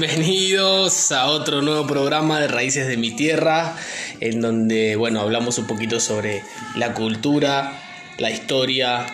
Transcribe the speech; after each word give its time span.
Bienvenidos 0.00 1.12
a 1.12 1.26
otro 1.26 1.60
nuevo 1.60 1.86
programa 1.86 2.40
de 2.40 2.48
Raíces 2.48 2.88
de 2.88 2.96
mi 2.96 3.10
Tierra, 3.10 3.76
en 4.20 4.40
donde, 4.40 4.96
bueno, 4.96 5.20
hablamos 5.20 5.58
un 5.58 5.66
poquito 5.66 6.00
sobre 6.00 6.42
la 6.74 6.94
cultura, 6.94 7.78
la 8.16 8.30
historia 8.30 9.04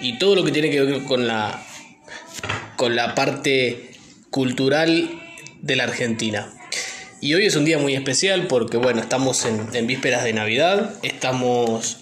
y 0.00 0.18
todo 0.20 0.36
lo 0.36 0.44
que 0.44 0.52
tiene 0.52 0.70
que 0.70 0.82
ver 0.82 1.02
con 1.02 1.26
la, 1.26 1.60
con 2.76 2.94
la 2.94 3.16
parte 3.16 3.90
cultural 4.30 5.20
de 5.62 5.74
la 5.74 5.82
Argentina. 5.82 6.46
Y 7.20 7.34
hoy 7.34 7.46
es 7.46 7.56
un 7.56 7.64
día 7.64 7.78
muy 7.78 7.96
especial 7.96 8.46
porque, 8.46 8.76
bueno, 8.76 9.00
estamos 9.00 9.44
en, 9.44 9.86
vísperas 9.88 10.22
de 10.22 10.32
Navidad, 10.32 10.94
estamos 11.02 11.98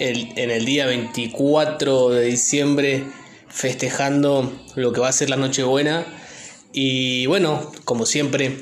en 0.00 0.50
el 0.50 0.64
día 0.64 0.86
24 0.86 2.10
de 2.10 2.24
diciembre 2.24 3.04
festejando 3.48 4.60
lo 4.74 4.92
que 4.92 5.00
va 5.00 5.08
a 5.08 5.12
ser 5.12 5.30
la 5.30 5.36
Nochebuena 5.36 6.04
y 6.78 7.24
bueno, 7.24 7.72
como 7.86 8.04
siempre, 8.04 8.60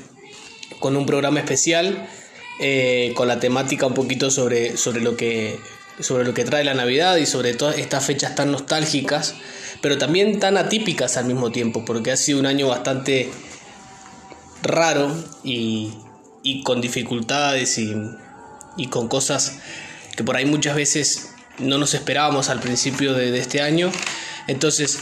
con 0.79 0.95
un 0.95 1.05
programa 1.05 1.41
especial, 1.41 2.07
eh, 2.61 3.11
con 3.13 3.27
la 3.27 3.41
temática 3.41 3.85
un 3.87 3.93
poquito 3.93 4.31
sobre, 4.31 4.77
sobre, 4.77 5.01
lo 5.01 5.17
que, 5.17 5.59
sobre 5.99 6.23
lo 6.23 6.33
que 6.33 6.45
trae 6.45 6.63
la 6.63 6.73
Navidad 6.73 7.17
y 7.17 7.25
sobre 7.25 7.53
todas 7.55 7.77
estas 7.77 8.05
fechas 8.05 8.33
tan 8.33 8.53
nostálgicas, 8.53 9.35
pero 9.81 9.97
también 9.97 10.39
tan 10.39 10.55
atípicas 10.55 11.17
al 11.17 11.25
mismo 11.25 11.51
tiempo, 11.51 11.83
porque 11.83 12.13
ha 12.13 12.15
sido 12.15 12.39
un 12.39 12.45
año 12.45 12.69
bastante 12.69 13.29
raro 14.63 15.13
y, 15.43 15.91
y 16.41 16.63
con 16.63 16.79
dificultades 16.79 17.77
y, 17.77 17.93
y, 18.77 18.87
con 18.87 19.09
cosas 19.09 19.59
que 20.15 20.23
por 20.23 20.37
ahí 20.37 20.45
muchas 20.45 20.77
veces 20.77 21.31
no 21.59 21.77
nos 21.77 21.93
esperábamos 21.93 22.47
al 22.47 22.61
principio 22.61 23.13
de, 23.13 23.31
de 23.31 23.39
este 23.39 23.61
año. 23.61 23.91
Entonces, 24.47 24.99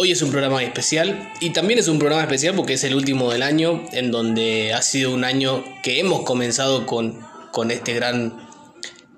Hoy 0.00 0.12
es 0.12 0.22
un 0.22 0.30
programa 0.30 0.62
especial 0.62 1.28
y 1.40 1.50
también 1.50 1.80
es 1.80 1.88
un 1.88 1.98
programa 1.98 2.22
especial 2.22 2.54
porque 2.54 2.74
es 2.74 2.84
el 2.84 2.94
último 2.94 3.32
del 3.32 3.42
año, 3.42 3.82
en 3.90 4.12
donde 4.12 4.72
ha 4.72 4.80
sido 4.80 5.12
un 5.12 5.24
año 5.24 5.64
que 5.82 5.98
hemos 5.98 6.20
comenzado 6.20 6.86
con, 6.86 7.18
con 7.50 7.72
este 7.72 7.94
gran 7.94 8.48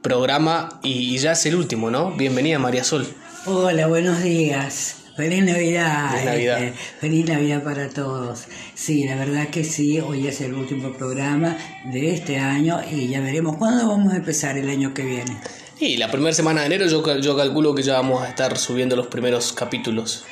programa 0.00 0.81
y, 0.83 1.19
ya 1.19 1.33
es 1.33 1.45
el 1.45 1.56
último, 1.56 1.91
¿no? 1.91 2.12
Bienvenida 2.12 2.59
María 2.59 2.83
Sol. 2.83 3.06
Hola, 3.45 3.89
buenos 3.89 4.22
días. 4.22 4.97
Feliz 5.19 5.45
Navidad. 5.45 6.12
Feliz 6.12 6.25
Navidad. 6.25 6.62
Eh, 6.62 6.75
feliz 6.98 7.27
Navidad 7.27 7.62
para 7.62 7.91
todos. 7.91 8.44
Sí, 8.75 9.05
la 9.05 9.17
verdad 9.17 9.50
que 9.50 9.65
sí, 9.65 10.00
hoy 10.00 10.28
es 10.28 10.41
el 10.41 10.55
último 10.55 10.94
programa 10.94 11.59
de 11.92 12.15
este 12.15 12.39
año 12.39 12.81
y 12.91 13.09
ya 13.09 13.20
veremos 13.20 13.59
cuándo 13.59 13.87
vamos 13.87 14.15
a 14.15 14.17
empezar 14.17 14.56
el 14.56 14.70
año 14.70 14.94
que 14.94 15.03
viene. 15.03 15.37
Y 15.78 15.98
la 15.98 16.11
primera 16.11 16.34
semana 16.34 16.61
de 16.61 16.67
enero 16.67 16.87
yo, 16.87 17.19
yo 17.19 17.37
calculo 17.37 17.75
que 17.75 17.83
ya 17.83 17.94
vamos 17.94 18.22
a 18.22 18.31
estar 18.31 18.56
subiendo 18.56 18.97
los 18.97 19.09
primeros 19.09 19.53
capítulos. 19.53 20.25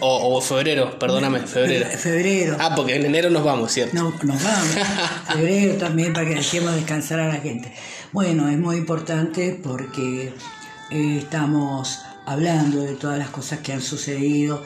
O, 0.00 0.40
febrero, 0.40 0.98
perdóname, 0.98 1.40
febrero. 1.40 1.86
Febrero. 1.86 2.56
Ah, 2.60 2.74
porque 2.74 2.96
en 2.96 3.06
enero 3.06 3.30
nos 3.30 3.42
vamos, 3.44 3.72
¿cierto? 3.72 3.94
No, 3.94 4.10
nos 4.22 4.42
vamos. 4.42 4.68
febrero 5.32 5.74
también 5.76 6.12
para 6.12 6.26
que 6.26 6.34
dejemos 6.34 6.74
descansar 6.74 7.20
a 7.20 7.28
la 7.28 7.36
gente. 7.36 7.72
Bueno, 8.12 8.48
es 8.48 8.58
muy 8.58 8.76
importante 8.76 9.58
porque 9.62 10.34
eh, 10.90 11.18
estamos 11.18 12.00
hablando 12.26 12.82
de 12.82 12.94
todas 12.94 13.18
las 13.18 13.30
cosas 13.30 13.60
que 13.60 13.72
han 13.72 13.80
sucedido 13.80 14.62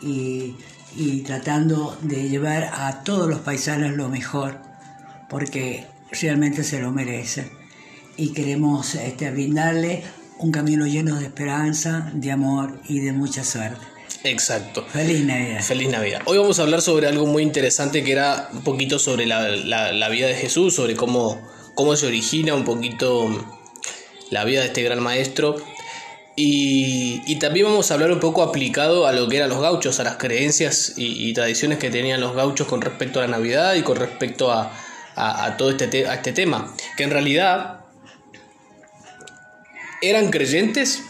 y, 0.00 0.56
y 0.96 1.20
tratando 1.20 1.96
de 2.02 2.28
llevar 2.28 2.70
a 2.72 3.04
todos 3.04 3.28
los 3.28 3.40
paisanos 3.40 3.92
lo 3.92 4.08
mejor, 4.08 4.58
porque 5.28 5.86
realmente 6.10 6.64
se 6.64 6.80
lo 6.80 6.90
merecen 6.90 7.50
y 8.16 8.32
queremos 8.32 8.94
este, 8.94 9.30
brindarle 9.30 10.02
un 10.38 10.52
camino 10.52 10.86
lleno 10.86 11.16
de 11.16 11.26
esperanza, 11.26 12.10
de 12.14 12.32
amor 12.32 12.80
y 12.88 13.00
de 13.00 13.12
mucha 13.12 13.44
suerte. 13.44 13.93
Exacto. 14.24 14.84
Feliz 14.86 15.24
Navidad. 15.24 15.62
Feliz 15.62 15.88
Navidad. 15.88 16.22
Hoy 16.24 16.38
vamos 16.38 16.58
a 16.58 16.62
hablar 16.62 16.80
sobre 16.80 17.06
algo 17.06 17.26
muy 17.26 17.42
interesante 17.42 18.02
que 18.02 18.12
era 18.12 18.48
un 18.52 18.62
poquito 18.62 18.98
sobre 18.98 19.26
la, 19.26 19.48
la, 19.48 20.08
vida 20.08 20.26
de 20.26 20.34
Jesús, 20.34 20.74
sobre 20.74 20.96
cómo, 20.96 21.46
cómo 21.74 21.94
se 21.94 22.06
origina 22.06 22.54
un 22.54 22.64
poquito 22.64 23.28
la 24.30 24.44
vida 24.44 24.60
de 24.60 24.66
este 24.66 24.82
gran 24.82 25.02
maestro. 25.02 25.56
Y, 26.36 27.22
y, 27.26 27.36
también 27.36 27.66
vamos 27.66 27.90
a 27.90 27.94
hablar 27.94 28.10
un 28.10 28.18
poco 28.18 28.42
aplicado 28.42 29.06
a 29.06 29.12
lo 29.12 29.28
que 29.28 29.36
eran 29.36 29.50
los 29.50 29.60
gauchos, 29.60 30.00
a 30.00 30.04
las 30.04 30.16
creencias 30.16 30.94
y, 30.96 31.32
tradiciones 31.32 31.78
que 31.78 31.90
tenían 31.90 32.20
los 32.20 32.34
gauchos 32.34 32.66
con 32.66 32.80
respecto 32.80 33.20
a 33.20 33.22
la 33.22 33.28
Navidad 33.28 33.74
y 33.74 33.82
con 33.82 33.96
respecto 33.96 34.50
a, 34.50 34.72
a, 35.14 35.56
todo 35.56 35.70
este, 35.70 36.08
a 36.08 36.14
este 36.14 36.32
tema. 36.32 36.74
Que 36.96 37.04
en 37.04 37.10
realidad 37.10 37.84
¿Eran 40.04 40.30
creyentes 40.30 41.02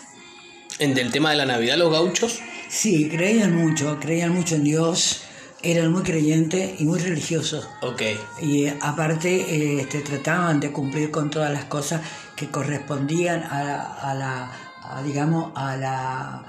en 0.79 0.97
el 0.97 1.11
tema 1.11 1.31
de 1.31 1.37
la 1.37 1.47
Navidad 1.47 1.77
los 1.77 1.91
gauchos? 1.91 2.41
Sí, 2.75 3.09
creían 3.09 3.55
mucho, 3.55 4.01
creían 4.01 4.35
mucho 4.35 4.57
en 4.57 4.65
Dios, 4.65 5.23
eran 5.63 5.93
muy 5.93 6.03
creyentes 6.03 6.81
y 6.81 6.85
muy 6.85 6.99
religiosos. 6.99 7.69
Ok. 7.83 8.03
Y 8.43 8.65
eh, 8.65 8.77
aparte 8.81 9.29
eh, 9.29 9.81
este, 9.81 10.01
trataban 10.01 10.59
de 10.59 10.73
cumplir 10.73 11.13
con 11.13 11.31
todas 11.31 11.53
las 11.53 11.67
cosas 11.67 12.03
que 12.35 12.49
correspondían 12.49 13.45
a, 13.45 14.13
la, 14.15 15.03
digamos, 15.05 15.53
a 15.55 15.77
la 15.77 16.45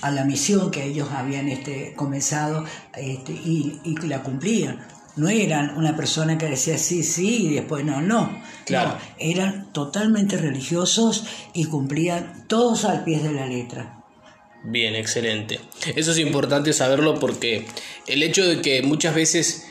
a 0.00 0.10
la 0.10 0.24
misión 0.24 0.70
que 0.70 0.84
ellos 0.84 1.08
habían 1.12 1.48
este, 1.48 1.94
comenzado 1.94 2.64
este, 2.94 3.32
y, 3.32 3.80
y 3.84 3.96
la 4.06 4.22
cumplían 4.22 4.84
no 5.16 5.28
eran 5.28 5.76
una 5.76 5.94
persona 5.96 6.36
que 6.38 6.46
decía 6.46 6.78
sí, 6.78 7.02
sí 7.02 7.46
y 7.46 7.54
después 7.54 7.84
no, 7.84 8.00
no. 8.00 8.30
Claro. 8.64 8.98
eran 9.18 9.72
totalmente 9.72 10.36
religiosos 10.38 11.26
y 11.52 11.66
cumplían 11.66 12.44
todos 12.48 12.84
al 12.84 13.04
pie 13.04 13.20
de 13.20 13.32
la 13.32 13.46
letra. 13.46 13.93
Bien, 14.66 14.94
excelente. 14.94 15.60
Eso 15.94 16.12
es 16.12 16.18
importante 16.18 16.72
saberlo 16.72 17.20
porque 17.20 17.66
el 18.06 18.22
hecho 18.22 18.46
de 18.46 18.62
que 18.62 18.82
muchas 18.82 19.14
veces 19.14 19.66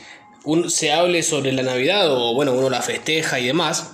se 0.68 0.92
hable 0.92 1.24
sobre 1.24 1.52
la 1.52 1.62
Navidad 1.62 2.12
o 2.12 2.32
bueno, 2.34 2.52
uno 2.52 2.70
la 2.70 2.80
festeja 2.80 3.40
y 3.40 3.46
demás, 3.46 3.90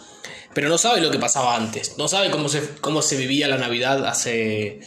pero 0.53 0.69
no 0.69 0.77
sabe 0.77 1.01
lo 1.01 1.11
que 1.11 1.19
pasaba 1.19 1.57
antes, 1.57 1.97
no 1.97 2.07
sabe 2.07 2.31
cómo 2.31 2.51
se, 2.51 2.69
cómo 2.83 3.01
se 3.01 3.17
vivía 3.17 3.49
la 3.49 3.57
Navidad 3.57 4.05
hace 4.07 4.81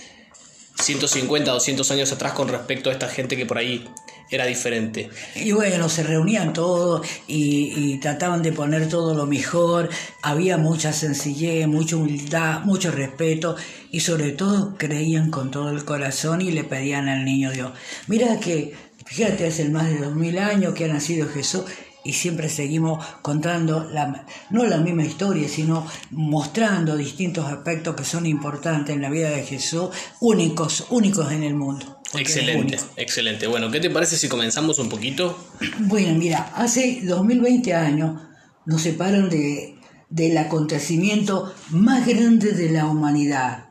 150, 0.80 1.52
200 1.52 1.92
años 1.92 2.12
atrás 2.12 2.34
con 2.34 2.48
respecto 2.48 2.90
a 2.90 2.94
esta 2.94 3.08
gente 3.08 3.38
que 3.38 3.46
por 3.46 3.58
ahí 3.58 3.88
era 4.30 4.46
diferente. 4.46 5.10
Y 5.36 5.52
bueno, 5.52 5.90
se 5.90 6.04
reunían 6.04 6.54
todos 6.54 7.06
y, 7.28 7.98
trataban 8.00 8.42
de 8.42 8.52
poner 8.52 8.90
todo 8.90 9.14
lo 9.14 9.26
mejor, 9.26 9.90
había 10.22 10.58
mucha 10.58 10.92
sencillez, 10.92 11.68
mucha 11.68 11.96
humildad, 11.96 12.62
mucho 12.62 12.92
respeto 12.92 13.56
y 13.92 14.00
sobre 14.00 14.32
todo 14.32 14.76
creían 14.78 15.30
con 15.30 15.52
todo 15.52 15.70
el 15.70 15.86
corazón 15.86 16.42
y 16.42 16.52
le 16.52 16.64
pedían 16.64 17.08
al 17.08 17.24
niño 17.24 17.52
Dios. 17.52 17.72
Mira 18.08 18.40
que, 18.40 18.74
fíjate, 19.06 19.48
hace 19.48 19.70
más 19.70 19.88
de 19.88 20.00
dos 20.00 20.16
mil 20.16 20.40
años 20.40 20.74
que 20.74 20.86
ha 20.86 20.88
nacido 20.88 21.30
Jesús 21.30 21.64
y 22.04 22.14
siempre 22.14 22.50
seguimos 22.50 23.04
contando 23.22 23.90
la, 23.90 24.26
no 24.50 24.66
la 24.66 24.78
misma 24.78 25.06
historia, 25.06 25.48
sino 25.48 25.88
mostrando 26.12 26.98
distintos 26.98 27.46
aspectos 27.46 27.96
que 27.96 28.04
son 28.04 28.26
importantes 28.26 28.96
en 28.96 29.02
la 29.02 29.10
vida 29.10 29.30
de 29.30 29.44
Jesús, 29.44 29.90
únicos, 30.20 30.88
únicos 30.90 31.32
en 31.32 31.44
el 31.44 31.56
mundo. 31.56 32.02
Excelente, 32.14 32.78
excelente. 32.98 33.48
Bueno, 33.48 33.72
¿qué 33.72 33.80
te 33.80 33.90
parece 33.90 34.18
si 34.18 34.28
comenzamos 34.28 34.80
un 34.80 34.90
poquito? 34.90 35.38
Bueno, 35.80 36.14
mira, 36.18 36.52
hace 36.56 37.02
2020 37.04 37.74
años 37.74 38.22
nos 38.66 38.82
separan 38.82 39.30
de, 39.30 39.76
del 40.10 40.38
acontecimiento 40.38 41.54
más 41.70 42.06
grande 42.06 42.52
de 42.52 42.70
la 42.70 42.86
humanidad. 42.86 43.66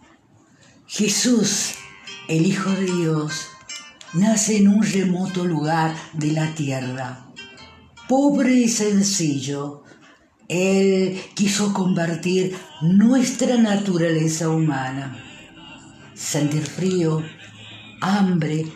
Jesús, 0.87 1.73
el 2.29 2.47
Hijo 2.47 2.71
de 2.71 2.85
Dios, 2.85 3.47
nace 4.15 4.59
en 4.59 4.69
un 4.69 4.83
remoto 4.83 5.45
lugar 5.45 5.95
de 6.13 6.33
la 6.33 6.55
tierra 6.55 7.32
pobre 8.13 8.53
y 8.53 8.69
sencillo, 8.69 9.85
Él 10.47 11.19
quiso 11.35 11.73
convertir 11.73 12.55
nuestra 12.83 13.57
naturaleza 13.57 14.51
humana. 14.51 15.17
Sentir 16.13 16.67
frío, 16.67 17.23
hambre, 18.03 18.67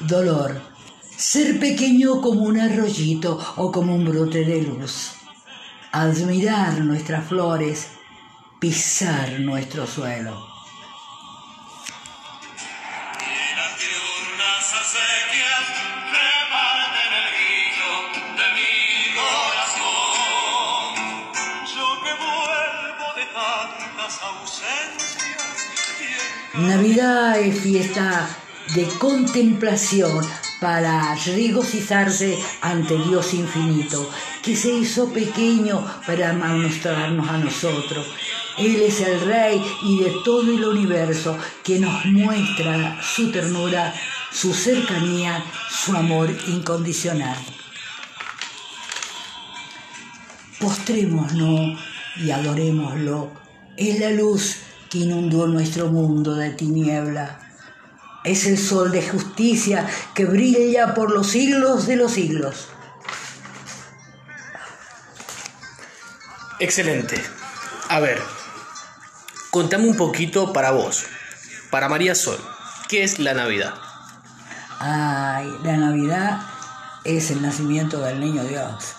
dolor, 0.00 0.60
ser 1.16 1.60
pequeño 1.60 2.20
como 2.20 2.42
un 2.42 2.58
arroyito 2.58 3.38
o 3.58 3.70
como 3.70 3.94
un 3.94 4.06
brote 4.06 4.44
de 4.44 4.60
luz, 4.62 5.12
admirar 5.92 6.80
nuestras 6.80 7.24
flores, 7.28 7.90
pisar 8.58 9.38
nuestro 9.38 9.86
suelo. 9.86 10.49
Navidad 26.70 27.40
es 27.40 27.58
fiesta 27.58 28.28
de 28.76 28.84
contemplación 29.00 30.24
para 30.60 31.16
regocijarse 31.16 32.38
ante 32.60 32.96
Dios 32.96 33.34
infinito, 33.34 34.08
que 34.40 34.54
se 34.54 34.70
hizo 34.70 35.12
pequeño 35.12 35.84
para 36.06 36.32
mostrarnos 36.32 37.28
a 37.28 37.38
nosotros. 37.38 38.06
Él 38.56 38.82
es 38.82 39.00
el 39.00 39.20
Rey 39.22 39.60
y 39.82 40.04
de 40.04 40.12
todo 40.24 40.42
el 40.42 40.64
universo 40.64 41.36
que 41.64 41.80
nos 41.80 42.04
muestra 42.04 43.00
su 43.02 43.32
ternura 43.32 43.92
su 44.30 44.54
cercanía, 44.54 45.44
su 45.68 45.96
amor 45.96 46.30
incondicional. 46.46 47.36
Postrémonos 50.60 51.80
y 52.16 52.30
adorémoslo. 52.30 53.32
Es 53.76 53.98
la 53.98 54.10
luz 54.10 54.69
que 54.90 54.98
inundó 54.98 55.46
nuestro 55.46 55.88
mundo 55.88 56.34
de 56.34 56.50
tiniebla. 56.50 57.38
Es 58.24 58.46
el 58.46 58.58
sol 58.58 58.90
de 58.90 59.08
justicia 59.08 59.88
que 60.14 60.26
brilla 60.26 60.94
por 60.94 61.10
los 61.10 61.28
siglos 61.28 61.86
de 61.86 61.96
los 61.96 62.12
siglos. 62.12 62.68
Excelente. 66.58 67.20
A 67.88 68.00
ver, 68.00 68.20
contame 69.50 69.88
un 69.88 69.96
poquito 69.96 70.52
para 70.52 70.72
vos, 70.72 71.04
para 71.70 71.88
María 71.88 72.14
Sol, 72.14 72.38
¿qué 72.88 73.02
es 73.02 73.18
la 73.18 73.32
Navidad? 73.34 73.74
Ay, 74.78 75.48
la 75.64 75.76
Navidad 75.76 76.40
es 77.04 77.30
el 77.30 77.42
nacimiento 77.42 78.00
del 78.00 78.20
niño 78.20 78.44
Dios. 78.44 78.94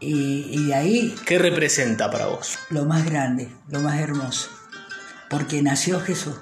Y, 0.00 0.46
y 0.50 0.66
de 0.66 0.74
ahí 0.74 1.14
¿Qué 1.26 1.38
representa 1.38 2.10
para 2.10 2.26
vos? 2.26 2.58
lo 2.70 2.84
más 2.84 3.04
grande, 3.04 3.50
lo 3.68 3.80
más 3.80 3.98
hermoso. 3.98 4.50
Porque 5.28 5.62
nació 5.62 6.00
Jesús, 6.00 6.34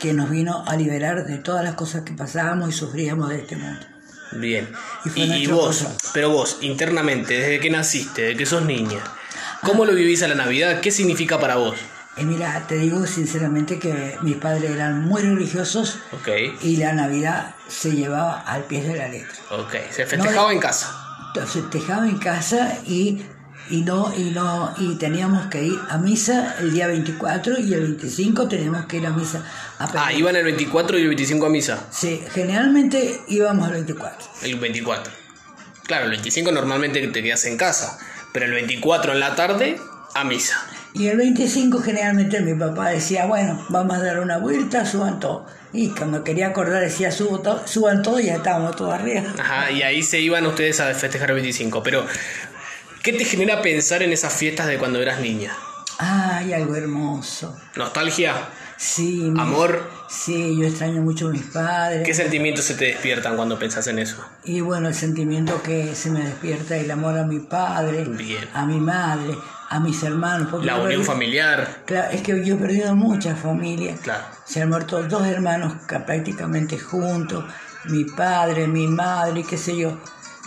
que 0.00 0.12
nos 0.12 0.30
vino 0.30 0.64
a 0.66 0.76
liberar 0.76 1.26
de 1.26 1.38
todas 1.38 1.64
las 1.64 1.74
cosas 1.74 2.02
que 2.02 2.12
pasábamos 2.12 2.70
y 2.70 2.72
sufríamos 2.72 3.28
de 3.28 3.38
este 3.38 3.56
mundo. 3.56 3.86
Bien. 4.32 4.68
Y 5.14 5.46
vos, 5.46 5.78
cosa. 5.78 5.96
pero 6.12 6.30
vos, 6.30 6.58
internamente, 6.60 7.34
desde 7.34 7.60
que 7.60 7.70
naciste, 7.70 8.22
desde 8.22 8.36
que 8.36 8.46
sos 8.46 8.64
niña, 8.64 9.00
¿cómo 9.62 9.84
lo 9.84 9.94
vivís 9.94 10.22
a 10.22 10.28
la 10.28 10.34
Navidad? 10.34 10.80
¿Qué 10.80 10.90
significa 10.90 11.40
para 11.40 11.56
vos? 11.56 11.78
Y 12.18 12.24
mira, 12.24 12.64
te 12.66 12.76
digo 12.76 13.06
sinceramente 13.06 13.78
que 13.78 14.18
mis 14.22 14.36
padres 14.36 14.72
eran 14.72 15.04
muy 15.04 15.22
religiosos 15.22 15.98
y 16.62 16.76
la 16.76 16.92
Navidad 16.92 17.54
se 17.68 17.92
llevaba 17.92 18.40
al 18.40 18.64
pie 18.64 18.82
de 18.82 18.96
la 18.96 19.08
letra. 19.08 19.36
ok. 19.50 19.74
Se 19.90 20.04
festejaba 20.04 20.52
en 20.52 20.58
casa. 20.58 20.94
Se 21.34 21.46
festejaba 21.46 22.08
en 22.08 22.18
casa 22.18 22.78
y, 22.84 23.22
y 23.70 23.82
no 23.82 24.12
y 24.16 24.30
no 24.30 24.74
y 24.78 24.94
teníamos 24.96 25.46
que 25.46 25.64
ir 25.64 25.78
a 25.88 25.98
misa 25.98 26.56
el 26.60 26.72
día 26.72 26.86
24 26.86 27.58
y 27.60 27.74
el 27.74 27.80
25 27.82 28.48
teníamos 28.48 28.86
que 28.86 28.96
ir 28.98 29.06
a 29.06 29.10
misa 29.10 29.44
a 29.78 29.88
Ah, 29.94 30.12
iban 30.12 30.36
el 30.36 30.44
24 30.44 30.98
y 30.98 31.02
el 31.02 31.08
25 31.08 31.46
a 31.46 31.48
misa. 31.50 31.86
Sí, 31.90 32.22
generalmente 32.32 33.20
íbamos 33.28 33.66
al 33.66 33.74
24. 33.74 34.26
El 34.42 34.56
24. 34.56 35.12
Claro, 35.86 36.04
el 36.04 36.10
25 36.10 36.52
normalmente 36.52 37.06
te 37.08 37.22
quedas 37.22 37.44
en 37.44 37.56
casa, 37.56 37.98
pero 38.32 38.46
el 38.46 38.52
24 38.52 39.12
en 39.12 39.20
la 39.20 39.34
tarde 39.34 39.78
a 40.14 40.24
misa. 40.24 40.54
Y 40.94 41.06
el 41.08 41.16
25 41.18 41.80
generalmente 41.80 42.40
mi 42.40 42.54
papá 42.54 42.88
decía, 42.88 43.26
bueno, 43.26 43.64
vamos 43.68 43.96
a 43.96 44.02
dar 44.02 44.20
una 44.20 44.38
vuelta, 44.38 44.84
suban 44.84 45.20
todo. 45.20 45.46
Y 45.72 45.90
cuando 45.90 46.24
quería 46.24 46.48
acordar 46.48 46.80
decía, 46.80 47.12
Subo 47.12 47.40
to- 47.40 47.62
suban 47.66 48.02
todo 48.02 48.18
y 48.18 48.24
ya 48.24 48.36
estábamos 48.36 48.74
todos 48.74 48.94
arriba. 48.94 49.22
Ajá, 49.38 49.70
y 49.70 49.82
ahí 49.82 50.02
se 50.02 50.18
iban 50.18 50.46
ustedes 50.46 50.80
a 50.80 50.92
festejar 50.94 51.28
el 51.30 51.34
25. 51.36 51.82
Pero, 51.82 52.06
¿qué 53.02 53.12
te 53.12 53.24
genera 53.24 53.62
pensar 53.62 54.02
en 54.02 54.12
esas 54.12 54.32
fiestas 54.32 54.66
de 54.66 54.78
cuando 54.78 55.00
eras 55.00 55.20
niña? 55.20 55.52
Ay, 55.98 56.52
algo 56.52 56.74
hermoso. 56.76 57.56
¿Nostalgia? 57.76 58.34
Sí, 58.76 59.28
mi- 59.32 59.40
¿Amor? 59.40 59.90
Sí, 60.08 60.56
yo 60.56 60.66
extraño 60.66 61.02
mucho 61.02 61.28
a 61.28 61.30
mis 61.32 61.42
padres. 61.42 62.02
¿Qué 62.04 62.14
sentimientos 62.14 62.64
se 62.64 62.74
te 62.74 62.84
despiertan 62.86 63.34
cuando 63.36 63.58
pensás 63.58 63.86
en 63.88 63.98
eso? 63.98 64.16
Y 64.44 64.60
bueno, 64.60 64.88
el 64.88 64.94
sentimiento 64.94 65.60
que 65.62 65.94
se 65.96 66.10
me 66.10 66.20
despierta, 66.22 66.76
el 66.76 66.90
amor 66.90 67.18
a 67.18 67.24
mi 67.24 67.40
padre, 67.40 68.04
Bien. 68.04 68.48
a 68.54 68.64
mi 68.64 68.78
madre, 68.78 69.36
a 69.68 69.80
mis 69.80 70.00
hermanos. 70.04 70.48
porque 70.50 70.66
La 70.66 70.76
unión 70.76 71.04
familiar. 71.04 71.82
Claro, 71.84 72.08
es 72.12 72.22
que 72.22 72.44
yo 72.44 72.54
he 72.54 72.58
perdido 72.58 72.94
muchas 72.94 73.38
familias. 73.40 73.98
Claro. 74.00 74.24
Se 74.44 74.62
han 74.62 74.68
muerto 74.68 75.02
dos 75.02 75.26
hermanos 75.26 75.74
ca- 75.86 76.06
prácticamente 76.06 76.78
juntos, 76.78 77.44
mi 77.86 78.04
padre, 78.04 78.68
mi 78.68 78.86
madre, 78.86 79.42
qué 79.48 79.58
sé 79.58 79.76
yo. 79.76 79.98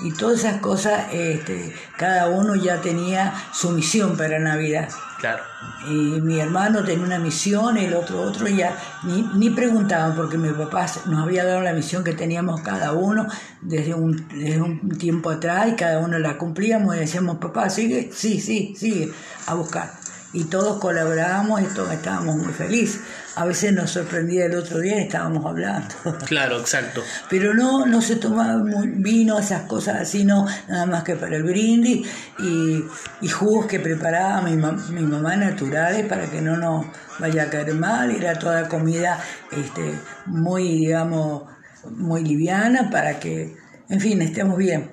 Y 0.04 0.12
todas 0.12 0.40
esas 0.40 0.62
cosas, 0.62 1.06
este, 1.12 1.74
cada 1.98 2.28
uno 2.30 2.56
ya 2.56 2.82
tenía 2.82 3.34
su 3.54 3.72
misión 3.72 4.18
para 4.18 4.40
Navidad. 4.40 4.90
Claro. 5.20 5.44
Y 5.88 6.20
mi 6.22 6.40
hermano 6.40 6.84
tenía 6.84 7.06
una 7.06 7.20
misión, 7.20 7.78
el 7.78 7.94
otro 7.94 8.22
otro, 8.22 8.48
y 8.48 8.56
ya 8.58 8.76
ni, 9.04 9.22
ni 9.36 9.52
preguntaban 9.52 10.16
porque 10.16 10.38
mi 10.38 10.50
papá 10.50 10.88
nos 11.06 11.24
había 11.24 11.46
dado 11.46 11.62
la 11.62 11.74
misión 11.74 12.04
que 12.04 12.14
teníamos 12.14 12.62
cada 12.62 12.94
uno 12.94 13.28
desde 13.62 13.94
un, 13.94 14.28
desde 14.30 14.60
un 14.60 14.98
tiempo 14.98 15.30
atrás 15.30 15.68
y 15.70 15.76
cada 15.76 16.00
uno 16.00 16.18
la 16.18 16.38
cumplíamos 16.38 16.96
y 16.96 17.00
decíamos, 17.00 17.38
papá, 17.38 17.70
sigue, 17.70 18.10
sí, 18.12 18.42
sí, 18.42 18.74
sigue 18.76 19.12
a 19.46 19.54
buscar. 19.54 19.92
Y 20.34 20.46
todos 20.46 20.80
colaborábamos 20.80 21.62
y 21.62 21.66
todos 21.66 21.92
estábamos 21.92 22.38
muy 22.38 22.54
felices. 22.54 23.02
A 23.36 23.44
veces 23.46 23.74
nos 23.74 23.92
sorprendía 23.92 24.46
el 24.46 24.56
otro 24.56 24.80
día 24.80 24.98
y 24.98 25.04
estábamos 25.04 25.46
hablando. 25.46 25.94
Claro, 26.26 26.60
exacto. 26.60 27.02
Pero 27.30 27.54
no, 27.54 27.86
no 27.86 28.02
se 28.02 28.16
tomaba 28.16 28.62
vino, 28.86 29.38
esas 29.40 29.64
cosas 29.64 30.00
así, 30.02 30.24
no, 30.24 30.46
nada 30.70 30.86
más 30.86 31.04
que 31.04 31.16
para 31.16 31.36
el 31.36 31.44
brindis 31.44 32.08
y, 32.40 32.84
y 33.22 33.28
jugos 33.28 33.66
que 33.66 33.80
preparaba 33.82 34.42
mi, 34.42 34.56
ma- 34.56 34.72
mi 34.90 35.02
mamá 35.02 35.36
naturales 35.36 36.06
para 36.08 36.28
que 36.30 36.42
no 36.42 36.56
nos 36.56 36.86
vaya 37.20 37.44
a 37.44 37.50
caer 37.50 37.74
mal. 37.74 38.12
Era 38.12 38.40
toda 38.40 38.70
comida 38.70 39.20
este, 39.52 39.94
muy, 40.28 40.64
digamos, 40.78 41.44
muy 41.90 42.24
liviana 42.24 42.90
para 42.90 43.20
que, 43.20 43.54
en 43.90 44.00
fin, 44.00 44.22
estemos 44.22 44.58
bien. 44.58 44.92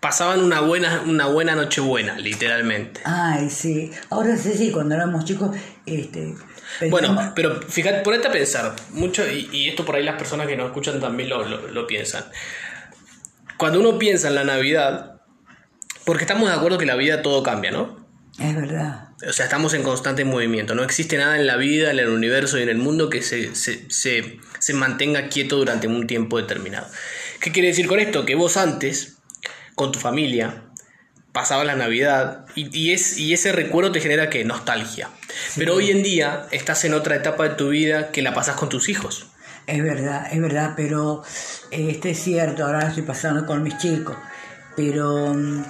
Pasaban 0.00 0.42
una 0.42 0.60
buena, 0.60 1.02
una 1.06 1.26
buena 1.26 1.56
nochebuena, 1.56 2.16
literalmente. 2.18 3.00
Ay, 3.04 3.50
sí. 3.50 3.90
Ahora 4.10 4.36
sí, 4.36 4.52
sí, 4.56 4.70
cuando 4.70 4.94
éramos 4.94 5.24
chicos, 5.24 5.56
este, 5.86 6.34
Bueno, 6.88 7.32
pero 7.34 7.60
fíjate, 7.62 8.00
ponete 8.02 8.28
a 8.28 8.32
pensar, 8.32 8.76
mucho, 8.90 9.28
y, 9.28 9.48
y 9.52 9.68
esto 9.68 9.84
por 9.84 9.96
ahí 9.96 10.04
las 10.04 10.16
personas 10.16 10.46
que 10.46 10.56
nos 10.56 10.66
escuchan 10.66 11.00
también 11.00 11.28
lo, 11.28 11.44
lo- 11.44 11.66
lo 11.68 11.86
piensan. 11.88 12.24
Cuando 13.56 13.80
uno 13.80 13.98
piensa 13.98 14.28
en 14.28 14.36
la 14.36 14.44
Navidad, 14.44 15.20
porque 16.04 16.22
estamos 16.24 16.48
de 16.48 16.54
acuerdo 16.54 16.78
que 16.78 16.86
la 16.86 16.94
vida 16.94 17.22
todo 17.22 17.42
cambia, 17.42 17.70
¿no? 17.70 18.06
es 18.38 18.54
verdad. 18.54 19.08
O 19.28 19.32
sea, 19.32 19.46
estamos 19.46 19.74
en 19.74 19.82
constante 19.82 20.24
movimiento. 20.24 20.76
No 20.76 20.84
existe 20.84 21.16
nada 21.16 21.36
en 21.36 21.44
la 21.48 21.56
vida, 21.56 21.90
en 21.90 21.98
el 21.98 22.08
universo 22.08 22.56
y 22.56 22.62
en 22.62 22.68
el 22.68 22.78
mundo 22.78 23.10
que 23.10 23.20
se, 23.20 23.52
se, 23.56 23.90
se, 23.90 24.38
se 24.60 24.74
mantenga 24.74 25.26
quieto 25.28 25.56
durante 25.56 25.88
un 25.88 26.06
tiempo 26.06 26.38
determinado. 26.38 26.86
¿Qué 27.40 27.50
quiere 27.50 27.66
decir 27.66 27.88
con 27.88 27.98
esto? 27.98 28.24
Que 28.24 28.36
vos 28.36 28.56
antes, 28.56 29.17
con 29.78 29.92
tu 29.92 29.98
familia, 29.98 30.64
pasabas 31.32 31.64
la 31.64 31.76
Navidad 31.76 32.44
y, 32.54 32.76
y 32.76 32.92
es, 32.92 33.16
y 33.16 33.32
ese 33.32 33.52
recuerdo 33.52 33.92
te 33.92 34.00
genera 34.00 34.28
que 34.28 34.44
nostalgia. 34.44 35.08
Pero 35.56 35.76
hoy 35.76 35.90
en 35.90 36.02
día 36.02 36.46
estás 36.50 36.84
en 36.84 36.92
otra 36.92 37.16
etapa 37.16 37.44
de 37.44 37.54
tu 37.54 37.70
vida 37.70 38.10
que 38.10 38.20
la 38.20 38.34
pasas 38.34 38.56
con 38.56 38.68
tus 38.68 38.90
hijos. 38.90 39.28
Es 39.68 39.82
verdad, 39.82 40.26
es 40.32 40.40
verdad, 40.40 40.72
pero 40.76 41.22
eh, 41.70 41.88
este 41.90 42.10
es 42.10 42.18
cierto, 42.18 42.64
ahora 42.64 42.88
estoy 42.88 43.02
pasando 43.02 43.46
con 43.46 43.62
mis 43.62 43.76
chicos, 43.78 44.16
pero 44.74 45.34
mm, 45.34 45.62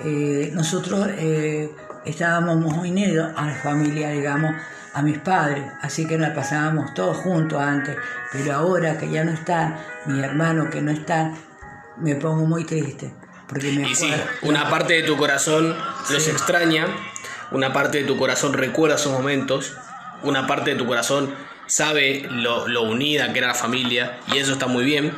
eh, 0.00 0.50
nosotros 0.52 1.08
eh, 1.16 1.70
estábamos 2.04 2.56
muy 2.56 2.90
unidos 2.90 3.32
a 3.36 3.46
la 3.46 3.54
familia, 3.54 4.10
digamos, 4.10 4.54
a 4.92 5.02
mis 5.02 5.18
padres, 5.18 5.64
así 5.82 6.06
que 6.06 6.18
nos 6.18 6.30
pasábamos 6.30 6.94
todos 6.94 7.16
juntos 7.18 7.60
antes, 7.60 7.96
pero 8.32 8.54
ahora 8.54 8.98
que 8.98 9.08
ya 9.08 9.24
no 9.24 9.32
están, 9.32 9.76
mis 10.06 10.22
hermanos 10.22 10.68
que 10.70 10.82
no 10.82 10.90
están, 10.90 11.34
me 11.96 12.16
pongo 12.16 12.46
muy 12.46 12.64
triste, 12.64 13.12
porque 13.48 13.72
me 13.72 13.90
Y 13.90 13.94
sí, 13.94 14.10
una 14.42 14.70
parte 14.70 14.94
de 14.94 15.02
tu 15.02 15.16
corazón 15.16 15.76
los 16.10 16.28
extraña, 16.28 16.86
una 17.50 17.72
parte 17.72 17.98
de 17.98 18.04
tu 18.04 18.16
corazón 18.16 18.52
recuerda 18.52 18.96
esos 18.96 19.12
momentos, 19.12 19.74
una 20.22 20.46
parte 20.46 20.70
de 20.70 20.76
tu 20.76 20.86
corazón 20.86 21.34
sabe 21.66 22.26
lo, 22.30 22.68
lo 22.68 22.82
unida 22.82 23.32
que 23.32 23.38
era 23.38 23.48
la 23.48 23.54
familia 23.54 24.18
y 24.32 24.38
eso 24.38 24.52
está 24.52 24.66
muy 24.66 24.84
bien. 24.84 25.12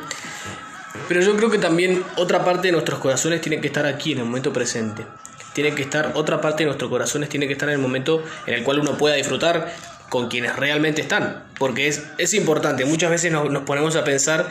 Pero 1.07 1.21
yo 1.21 1.35
creo 1.37 1.49
que 1.49 1.57
también 1.57 2.03
otra 2.17 2.43
parte 2.43 2.67
de 2.67 2.71
nuestros 2.73 2.99
corazones 2.99 3.41
tiene 3.41 3.61
que 3.61 3.67
estar 3.67 3.85
aquí 3.85 4.11
en 4.13 4.19
el 4.19 4.25
momento 4.25 4.51
presente. 4.51 5.05
Tiene 5.53 5.73
que 5.73 5.81
estar, 5.81 6.11
otra 6.15 6.41
parte 6.41 6.63
de 6.63 6.65
nuestros 6.65 6.89
corazones 6.89 7.29
tiene 7.29 7.47
que 7.47 7.53
estar 7.53 7.69
en 7.69 7.75
el 7.75 7.81
momento 7.81 8.23
en 8.45 8.55
el 8.55 8.63
cual 8.63 8.79
uno 8.79 8.97
pueda 8.97 9.15
disfrutar 9.15 9.73
con 10.09 10.27
quienes 10.27 10.55
realmente 10.55 11.01
están. 11.01 11.45
Porque 11.57 11.87
es, 11.87 12.03
es 12.17 12.33
importante, 12.33 12.85
muchas 12.85 13.09
veces 13.09 13.31
nos, 13.31 13.49
nos 13.49 13.63
ponemos 13.63 13.95
a 13.95 14.03
pensar 14.03 14.49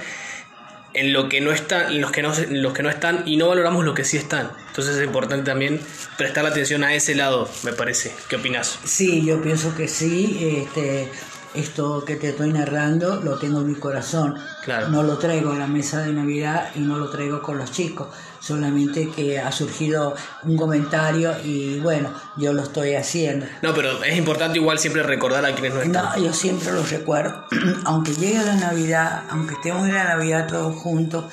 en 0.96 1.12
lo 1.12 1.28
que 1.28 1.40
no 1.40 1.52
está, 1.52 1.88
en 1.88 2.00
los 2.00 2.10
que 2.10 2.22
no, 2.22 2.34
en 2.34 2.62
los 2.62 2.72
que 2.72 2.82
no 2.82 2.90
están 2.90 3.22
y 3.26 3.36
no 3.36 3.48
valoramos 3.48 3.84
lo 3.84 3.94
que 3.94 4.04
sí 4.04 4.16
están. 4.16 4.50
Entonces 4.68 4.96
es 4.96 5.04
importante 5.04 5.44
también 5.50 5.80
prestar 6.16 6.44
atención 6.46 6.84
a 6.84 6.94
ese 6.94 7.14
lado, 7.14 7.48
me 7.62 7.72
parece. 7.72 8.12
¿Qué 8.28 8.36
opinas? 8.36 8.78
Sí, 8.84 9.24
yo 9.24 9.40
pienso 9.42 9.74
que 9.74 9.88
sí. 9.88 10.64
Este, 10.64 11.08
esto 11.56 12.04
que 12.04 12.16
te 12.16 12.30
estoy 12.30 12.52
narrando 12.52 13.16
lo 13.16 13.38
tengo 13.38 13.60
en 13.60 13.68
mi 13.68 13.74
corazón. 13.74 14.36
Claro. 14.64 14.88
No 14.88 15.02
lo 15.02 15.18
traigo 15.18 15.52
a 15.52 15.58
la 15.58 15.66
mesa 15.66 16.02
de 16.02 16.12
Navidad 16.12 16.70
y 16.74 16.80
no 16.80 16.98
lo 16.98 17.10
traigo 17.10 17.42
con 17.42 17.58
los 17.58 17.72
chicos. 17.72 18.08
Solamente 18.40 19.10
que 19.10 19.40
ha 19.40 19.50
surgido 19.50 20.14
un 20.44 20.56
comentario 20.56 21.34
y 21.42 21.80
bueno, 21.80 22.12
yo 22.36 22.52
lo 22.52 22.62
estoy 22.62 22.94
haciendo. 22.94 23.46
No, 23.62 23.74
pero 23.74 24.04
es 24.04 24.16
importante 24.16 24.58
igual 24.58 24.78
siempre 24.78 25.02
recordar 25.02 25.44
a 25.44 25.52
quienes 25.52 25.74
no 25.74 25.82
están. 25.82 26.04
No, 26.04 26.24
yo 26.24 26.32
siempre 26.32 26.72
los 26.72 26.90
recuerdo. 26.90 27.44
aunque 27.84 28.14
llegue 28.14 28.44
la 28.44 28.54
Navidad, 28.54 29.24
aunque 29.30 29.54
estemos 29.54 29.88
en 29.88 29.94
la 29.94 30.04
Navidad 30.04 30.46
todos 30.46 30.76
juntos, 30.76 31.24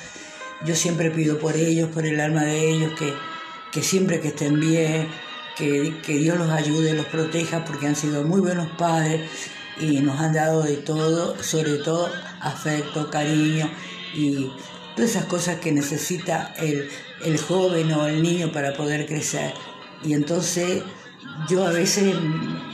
yo 0.64 0.74
siempre 0.74 1.10
pido 1.10 1.38
por 1.38 1.56
ellos, 1.56 1.90
por 1.90 2.06
el 2.06 2.20
alma 2.20 2.42
de 2.42 2.70
ellos, 2.70 2.92
que, 2.98 3.12
que 3.70 3.82
siempre 3.82 4.20
que 4.20 4.28
estén 4.28 4.58
bien, 4.58 5.08
que, 5.56 6.00
que 6.04 6.14
Dios 6.14 6.38
los 6.38 6.50
ayude, 6.50 6.94
los 6.94 7.06
proteja, 7.06 7.64
porque 7.64 7.86
han 7.86 7.96
sido 7.96 8.24
muy 8.24 8.40
buenos 8.40 8.68
padres. 8.78 9.20
Y 9.80 10.00
nos 10.00 10.20
han 10.20 10.32
dado 10.32 10.62
de 10.62 10.76
todo, 10.76 11.42
sobre 11.42 11.78
todo 11.78 12.10
afecto, 12.40 13.10
cariño 13.10 13.70
y 14.14 14.50
todas 14.94 15.10
esas 15.10 15.24
cosas 15.24 15.58
que 15.60 15.72
necesita 15.72 16.54
el, 16.58 16.88
el 17.24 17.38
joven 17.38 17.92
o 17.92 18.06
el 18.06 18.22
niño 18.22 18.52
para 18.52 18.74
poder 18.74 19.06
crecer. 19.06 19.52
Y 20.04 20.12
entonces 20.12 20.82
yo 21.48 21.66
a 21.66 21.70
veces 21.70 22.14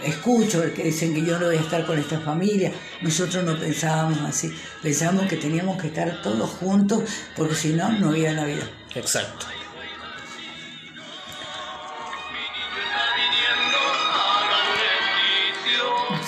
escucho 0.04 0.62
que 0.74 0.84
dicen 0.84 1.14
que 1.14 1.24
yo 1.24 1.38
no 1.38 1.46
voy 1.46 1.56
a 1.56 1.60
estar 1.60 1.86
con 1.86 1.98
esta 1.98 2.20
familia. 2.20 2.72
Nosotros 3.00 3.44
no 3.44 3.58
pensábamos 3.58 4.20
así. 4.20 4.52
Pensábamos 4.82 5.26
que 5.26 5.36
teníamos 5.36 5.80
que 5.80 5.88
estar 5.88 6.20
todos 6.22 6.50
juntos 6.50 7.02
porque 7.36 7.54
si 7.54 7.72
no, 7.72 7.90
no 7.92 8.10
había 8.10 8.32
Navidad. 8.32 8.68
Exacto. 8.94 9.46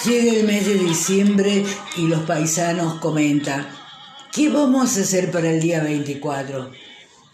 Llega 0.04 0.32
el 0.32 0.44
mes 0.44 0.66
de 0.66 0.74
diciembre 0.74 1.64
y 1.96 2.08
los 2.08 2.22
paisanos 2.22 2.94
comentan, 2.94 3.68
¿qué 4.32 4.48
vamos 4.48 4.96
a 4.96 5.02
hacer 5.02 5.30
para 5.30 5.48
el 5.48 5.60
día 5.60 5.80
24? 5.80 6.72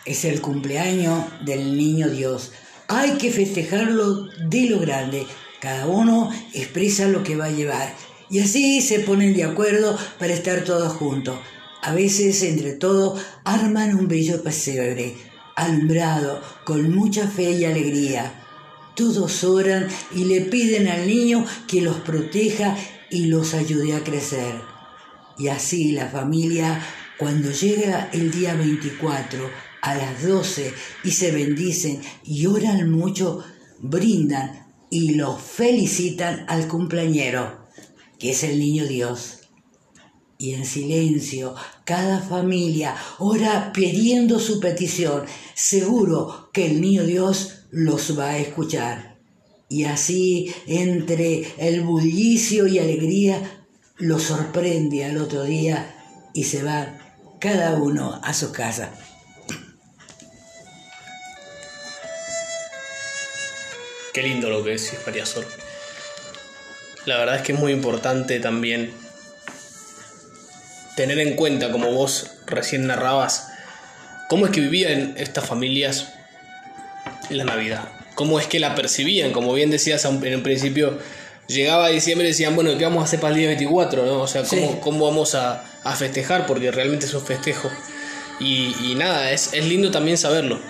Es 0.05 0.27
el 0.27 0.43
cumpleaños 0.43 1.25
del 1.47 1.79
niño 1.79 2.11
Dios. 2.11 2.53
Hay 2.89 3.13
que 3.13 3.31
festejarlo 3.31 4.27
de 4.51 4.69
lo 4.69 4.81
grande. 4.81 5.27
Cada 5.63 5.87
uno 5.87 6.31
expresa 6.53 7.09
lo 7.09 7.23
que 7.23 7.37
va 7.37 7.47
a 7.47 7.51
llevar. 7.51 7.95
Y 8.29 8.41
así 8.41 8.83
se 8.83 9.01
ponen 9.01 9.35
de 9.35 9.45
acuerdo 9.45 9.97
para 10.19 10.35
estar 10.35 10.63
todos 10.65 10.93
juntos. 10.93 11.39
A 11.81 11.95
veces, 11.95 12.43
entre 12.43 12.75
todos, 12.75 13.19
arman 13.45 13.95
un 13.95 14.09
bello 14.09 14.43
pesebre, 14.43 15.17
alumbrado, 15.57 16.43
con 16.65 16.95
mucha 16.95 17.29
fe 17.29 17.53
y 17.53 17.65
alegría. 17.65 18.38
Todos 18.99 19.45
oran 19.45 19.87
y 20.13 20.25
le 20.25 20.41
piden 20.41 20.89
al 20.89 21.07
niño 21.07 21.47
que 21.69 21.81
los 21.81 21.99
proteja 21.99 22.77
y 23.09 23.27
los 23.27 23.55
ayude 23.55 23.95
a 23.95 24.03
crecer. 24.03 24.57
Y 25.39 25.47
así 25.47 25.93
la 25.93 26.09
familia, 26.09 26.85
cuando 27.17 27.53
llega 27.53 28.11
el 28.13 28.33
día 28.33 28.55
24 28.55 29.49
a 29.83 29.95
las 29.95 30.27
12 30.27 30.75
y 31.05 31.13
se 31.13 31.31
bendicen 31.31 32.01
y 32.25 32.47
oran 32.47 32.91
mucho, 32.91 33.45
brindan 33.79 34.67
y 34.91 35.15
los 35.15 35.41
felicitan 35.41 36.45
al 36.49 36.67
cumpleañero, 36.67 37.69
que 38.19 38.31
es 38.31 38.43
el 38.43 38.59
niño 38.59 38.85
Dios. 38.85 39.43
Y 40.39 40.55
en 40.55 40.67
silencio, 40.67 41.55
cada 41.85 42.19
familia 42.19 42.97
ora 43.21 43.73
pidiendo 43.73 44.41
su 44.41 44.59
petición, 44.59 45.23
seguro 45.55 46.51
que 46.53 46.67
el 46.67 46.81
niño 46.81 47.05
Dios 47.05 47.58
los 47.71 48.19
va 48.19 48.31
a 48.31 48.39
escuchar. 48.39 49.17
Y 49.69 49.85
así, 49.85 50.55
entre 50.67 51.53
el 51.59 51.83
bullicio 51.83 52.67
y 52.67 52.79
alegría, 52.79 53.43
los 53.99 54.23
sorprende 54.23 55.05
al 55.05 55.19
otro 55.19 55.45
día 55.45 55.95
y 56.33 56.45
se 56.45 56.63
va 56.63 56.99
cada 57.41 57.75
uno 57.75 58.21
a 58.23 58.33
su 58.33 58.53
casa. 58.53 58.93
Qué 64.15 64.23
lindo 64.23 64.49
lo 64.49 64.65
que 64.65 64.71
decís, 64.71 64.95
María 65.07 65.27
Sol. 65.27 65.47
La 67.05 67.19
verdad 67.19 67.37
es 67.37 67.43
que 67.43 67.53
es 67.53 67.59
muy 67.59 67.73
importante 67.73 68.41
también 68.41 68.93
tener 70.97 71.19
en 71.21 71.37
cuenta, 71.37 71.71
como 71.71 71.93
vos 71.93 72.33
recién 72.47 72.87
narrabas, 72.87 73.49
cómo 74.29 74.47
es 74.47 74.53
que 74.53 74.61
vivían 74.61 75.15
estas 75.17 75.47
familias 75.47 76.13
la 77.31 77.45
Navidad. 77.45 77.89
¿Cómo 78.15 78.41
es 78.41 78.47
que 78.47 78.59
la 78.59 78.75
percibían? 78.75 79.33
Como 79.33 79.53
bien 79.55 79.71
decías 79.71 80.05
en 80.05 80.35
un 80.35 80.43
principio, 80.43 80.99
llegaba 81.47 81.89
diciembre 81.89 82.27
y 82.27 82.31
decían, 82.31 82.55
bueno, 82.55 82.77
¿qué 82.77 82.85
vamos 82.85 83.03
a 83.03 83.05
hacer 83.05 83.21
para 83.21 83.33
el 83.33 83.39
día 83.39 83.49
24? 83.49 84.05
¿no? 84.05 84.21
O 84.21 84.27
sea, 84.27 84.43
¿cómo, 84.45 84.81
cómo 84.81 85.07
vamos 85.07 85.35
a, 85.35 85.65
a, 85.85 85.95
festejar? 85.95 86.47
Porque 86.47 86.71
realmente 86.71 87.07
es 87.07 87.15
un 87.15 87.25
festejo. 87.25 87.71
Y, 88.41 88.75
y 88.83 88.95
nada, 88.97 89.31
es, 89.33 89.53
es, 89.53 89.65
lindo 89.67 89.91
también 89.91 90.19
saberlo. 90.19 90.61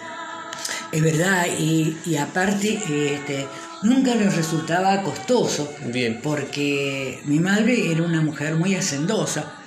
Es 0.92 1.02
verdad, 1.02 1.46
y, 1.58 1.98
y 2.06 2.16
aparte, 2.16 2.80
este, 2.86 3.46
nunca 3.82 4.14
nos 4.14 4.36
resultaba 4.36 5.02
costoso. 5.02 5.70
Bien. 5.86 6.20
Porque 6.22 7.20
mi 7.24 7.40
madre 7.40 7.90
era 7.90 8.02
una 8.02 8.22
mujer 8.22 8.54
muy 8.54 8.74
hacendosa 8.74 9.57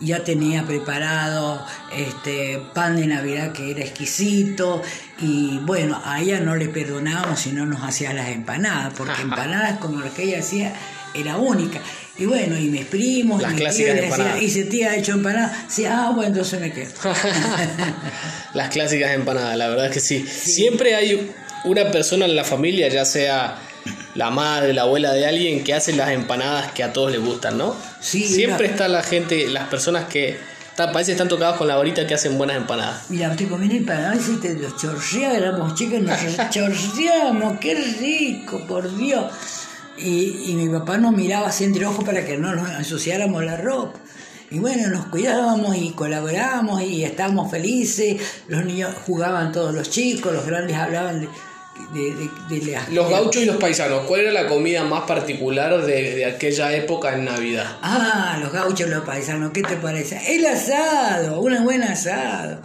ya 0.00 0.24
tenía 0.24 0.64
preparado 0.64 1.64
este 1.96 2.60
pan 2.74 2.96
de 2.96 3.06
Navidad 3.06 3.52
que 3.52 3.70
era 3.70 3.80
exquisito 3.80 4.82
y 5.20 5.58
bueno, 5.58 6.00
a 6.04 6.20
ella 6.20 6.40
no 6.40 6.56
le 6.56 6.68
perdonábamos 6.68 7.40
si 7.40 7.52
no 7.52 7.66
nos 7.66 7.82
hacía 7.82 8.12
las 8.12 8.28
empanadas, 8.28 8.94
porque 8.96 9.22
empanadas 9.22 9.78
como 9.78 10.00
las 10.00 10.12
que 10.12 10.24
ella 10.24 10.40
hacía 10.40 10.72
era 11.14 11.36
única. 11.36 11.80
Y 12.16 12.26
bueno, 12.26 12.58
y 12.58 12.68
mis 12.68 12.84
primos, 12.84 13.40
las 13.40 13.52
y 13.52 13.56
clásicas 13.56 13.94
tíos 13.94 14.04
empanadas. 14.04 14.42
y 14.42 14.50
si 14.50 14.64
tía 14.64 14.90
ha 14.90 14.96
hecho 14.96 15.12
empanadas, 15.12 15.52
sí, 15.68 15.84
ah, 15.84 16.10
bueno, 16.14 16.30
entonces 16.30 16.60
me 16.60 16.72
quedo. 16.72 16.90
las 18.54 18.68
clásicas 18.70 19.12
empanadas, 19.12 19.56
la 19.56 19.68
verdad 19.68 19.86
es 19.86 19.92
que 19.92 20.00
sí. 20.00 20.26
sí. 20.26 20.52
Siempre 20.52 20.96
hay 20.96 21.30
una 21.64 21.90
persona 21.90 22.24
en 22.24 22.34
la 22.34 22.44
familia, 22.44 22.88
ya 22.88 23.04
sea 23.04 23.58
la 24.14 24.30
madre, 24.30 24.72
la 24.72 24.82
abuela 24.82 25.12
de 25.12 25.26
alguien 25.26 25.64
que 25.64 25.74
hace 25.74 25.92
las 25.92 26.10
empanadas 26.10 26.72
que 26.72 26.82
a 26.82 26.92
todos 26.92 27.12
les 27.12 27.20
gustan, 27.20 27.58
¿no? 27.58 27.76
Sí, 28.00 28.24
Siempre 28.24 28.64
mira. 28.64 28.72
está 28.72 28.88
la 28.88 29.02
gente, 29.02 29.48
las 29.48 29.68
personas 29.68 30.06
que 30.06 30.38
está, 30.70 30.92
parece 30.92 31.10
que 31.10 31.12
están 31.12 31.28
tocadas 31.28 31.56
con 31.56 31.68
la 31.68 31.76
varita 31.76 32.06
que 32.06 32.14
hacen 32.14 32.38
buenas 32.38 32.56
empanadas. 32.56 33.10
Mira, 33.10 33.34
te 33.34 33.46
comí 33.48 33.74
empanadas 33.76 34.28
y 34.28 34.36
te 34.36 34.54
los 34.54 34.76
chorreaba, 34.76 35.36
éramos 35.36 35.74
chicos, 35.74 36.00
nos 36.00 36.18
chorreábamos, 36.50 37.58
qué 37.58 37.74
rico, 37.74 38.60
por 38.66 38.96
Dios. 38.96 39.24
Y, 39.96 40.50
y, 40.50 40.54
mi 40.54 40.68
papá 40.68 40.96
nos 40.96 41.12
miraba 41.12 41.48
así 41.48 41.64
entre 41.64 41.84
ojos 41.84 42.04
para 42.04 42.24
que 42.24 42.36
no 42.38 42.54
nos 42.54 42.70
ensuciáramos 42.70 43.44
la 43.44 43.56
ropa. 43.56 43.98
Y 44.50 44.60
bueno, 44.60 44.88
nos 44.88 45.06
cuidábamos 45.06 45.76
y 45.76 45.90
colaborábamos 45.90 46.80
y 46.82 47.04
estábamos 47.04 47.50
felices. 47.50 48.16
Los 48.48 48.64
niños 48.64 48.94
jugaban 49.06 49.52
todos 49.52 49.74
los 49.74 49.90
chicos, 49.90 50.32
los 50.32 50.46
grandes 50.46 50.76
hablaban 50.76 51.20
de, 51.20 51.28
de, 51.92 52.14
de, 52.14 52.30
de 52.48 52.72
la, 52.72 52.86
los 52.90 53.08
gauchos 53.10 53.42
y 53.42 53.46
los 53.46 53.56
paisanos, 53.56 54.02
¿cuál 54.06 54.22
era 54.22 54.32
la 54.32 54.46
comida 54.46 54.84
más 54.84 55.02
particular 55.02 55.84
de, 55.84 56.14
de, 56.14 56.24
aquella 56.26 56.74
época 56.74 57.14
en 57.14 57.24
Navidad? 57.24 57.78
Ah, 57.82 58.38
los 58.40 58.52
gauchos 58.52 58.86
y 58.86 58.90
los 58.90 59.04
paisanos, 59.04 59.52
¿qué 59.52 59.62
te 59.62 59.76
parece? 59.76 60.20
El 60.34 60.46
asado, 60.46 61.40
un 61.40 61.64
buen 61.64 61.82
asado. 61.82 62.60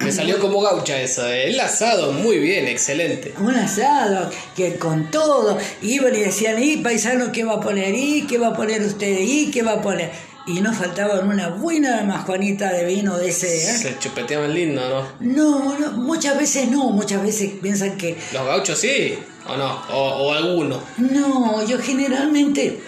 Me 0.00 0.12
salió 0.12 0.38
como 0.38 0.60
gaucha 0.60 1.00
esa, 1.00 1.34
¿eh? 1.34 1.48
el 1.50 1.58
asado, 1.58 2.12
muy 2.12 2.38
bien, 2.38 2.68
excelente. 2.68 3.32
Un 3.38 3.54
asado, 3.54 4.30
que 4.54 4.76
con 4.76 5.10
todo, 5.10 5.56
iban 5.80 6.14
y 6.14 6.20
decían, 6.20 6.62
¿y 6.62 6.76
paisano 6.78 7.32
qué 7.32 7.44
va 7.44 7.54
a 7.54 7.60
poner? 7.60 7.94
¿Y 7.94 8.26
qué 8.26 8.36
va 8.36 8.48
a 8.48 8.54
poner 8.54 8.82
usted? 8.82 9.18
¿Y 9.20 9.50
qué 9.50 9.62
va 9.62 9.74
a 9.74 9.82
poner? 9.82 10.10
Y 10.46 10.60
no 10.60 10.72
faltaba 10.72 11.20
una 11.20 11.48
buena 11.48 12.02
majuanita 12.02 12.72
de 12.72 12.84
vino 12.84 13.16
de 13.16 13.28
ese. 13.28 13.56
¿eh? 13.56 13.76
Se 13.78 13.98
chupeteaban 13.98 14.52
lindo, 14.52 14.82
¿no? 14.88 15.06
No, 15.20 15.78
no, 15.78 15.92
muchas 15.92 16.38
veces 16.38 16.70
no, 16.70 16.90
muchas 16.90 17.22
veces 17.22 17.52
piensan 17.62 17.96
que. 17.96 18.16
¿Los 18.32 18.46
gauchos 18.46 18.78
sí? 18.78 19.18
¿O 19.48 19.56
no? 19.56 19.82
¿O, 19.90 20.26
o 20.26 20.32
alguno? 20.32 20.80
No, 20.98 21.66
yo 21.66 21.78
generalmente. 21.78 22.80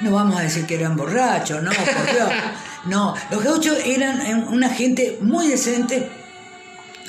No 0.00 0.12
vamos 0.12 0.36
a 0.36 0.42
decir 0.42 0.66
que 0.66 0.74
eran 0.74 0.96
borrachos, 0.96 1.62
no, 1.62 1.70
por 1.70 2.14
Dios. 2.14 2.30
No, 2.86 3.16
los 3.32 3.42
gauchos 3.42 3.78
eran 3.84 4.46
una 4.48 4.70
gente 4.70 5.18
muy 5.20 5.48
decente. 5.48 6.08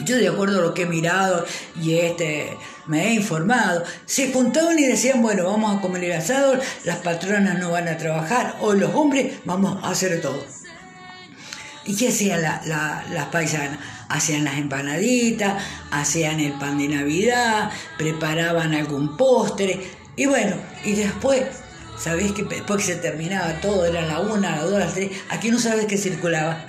Yo 0.04 0.16
de 0.18 0.28
acuerdo 0.28 0.60
a 0.60 0.62
lo 0.62 0.74
que 0.74 0.84
he 0.84 0.86
mirado 0.86 1.46
y 1.82 1.98
este 1.98 2.58
me 2.86 3.08
he 3.08 3.14
informado, 3.14 3.84
se 4.06 4.32
juntaban 4.32 4.80
y 4.80 4.86
decían, 4.86 5.22
bueno, 5.22 5.46
vamos 5.46 5.78
a 5.78 5.82
comer 5.82 6.06
el 6.06 6.14
asado, 6.14 6.60
las 6.86 6.98
patronas 6.98 7.60
no 7.60 7.72
van 7.72 7.88
a 7.88 7.98
trabajar, 7.98 8.56
o 8.62 8.74
los 8.74 8.94
hombres 8.96 9.40
vamos 9.46 9.84
a 9.84 9.90
hacer 9.90 10.22
todo. 10.22 10.44
¿Y 11.86 11.96
qué 11.96 12.10
hacían 12.10 12.42
la, 12.42 12.62
la, 12.66 13.06
las 13.12 13.26
paisanas? 13.28 13.80
Hacían 14.10 14.46
las 14.46 14.58
empanaditas, 14.58 15.62
hacían 15.92 16.40
el 16.40 16.54
pan 16.54 16.78
de 16.78 16.88
Navidad, 16.88 17.72
preparaban 17.98 18.74
algún 18.74 19.18
postre, 19.18 19.90
y 20.16 20.26
bueno, 20.26 20.56
y 20.84 20.94
después, 20.94 21.44
¿sabés 21.98 22.32
que 22.32 22.44
después 22.44 22.86
que 22.86 22.94
se 22.94 23.00
terminaba 23.00 23.60
todo, 23.62 23.86
era 23.86 24.02
la 24.02 24.20
una, 24.20 24.56
la 24.56 24.64
dos, 24.64 24.80
las 24.80 24.94
tres, 24.94 25.12
aquí 25.30 25.52
no 25.52 25.60
sabes 25.60 25.86
qué 25.86 25.98
circulaba. 25.98 26.66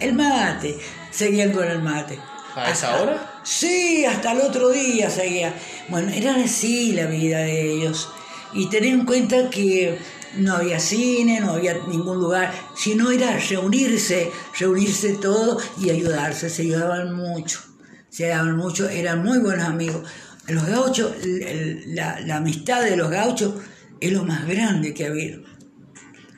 El 0.00 0.14
mate, 0.14 0.78
seguían 1.10 1.52
con 1.52 1.64
el 1.64 1.80
mate. 1.80 2.18
¿A 2.54 2.70
esa 2.70 3.02
hora? 3.02 3.40
Sí, 3.42 4.04
hasta 4.04 4.32
el 4.32 4.40
otro 4.40 4.70
día 4.70 5.10
seguía. 5.10 5.54
Bueno, 5.88 6.12
era 6.12 6.36
así 6.36 6.92
la 6.92 7.06
vida 7.06 7.38
de 7.38 7.72
ellos. 7.72 8.08
Y 8.52 8.68
tener 8.68 8.90
en 8.90 9.04
cuenta 9.04 9.50
que 9.50 9.98
no 10.36 10.54
había 10.54 10.78
cine, 10.78 11.40
no 11.40 11.54
había 11.54 11.74
ningún 11.88 12.18
lugar, 12.18 12.52
sino 12.76 13.10
era 13.10 13.36
reunirse, 13.38 14.30
reunirse 14.58 15.14
todo 15.14 15.58
y 15.80 15.90
ayudarse. 15.90 16.48
Se 16.48 16.62
ayudaban 16.62 17.14
mucho, 17.14 17.60
se 18.08 18.26
ayudaban 18.26 18.56
mucho, 18.56 18.88
eran 18.88 19.24
muy 19.24 19.38
buenos 19.38 19.64
amigos. 19.64 20.08
Los 20.46 20.66
gauchos, 20.66 21.12
la, 21.86 22.20
la 22.20 22.36
amistad 22.36 22.84
de 22.84 22.96
los 22.96 23.10
gauchos 23.10 23.54
es 24.00 24.12
lo 24.12 24.24
más 24.24 24.46
grande 24.46 24.94
que 24.94 25.06
había. 25.06 25.38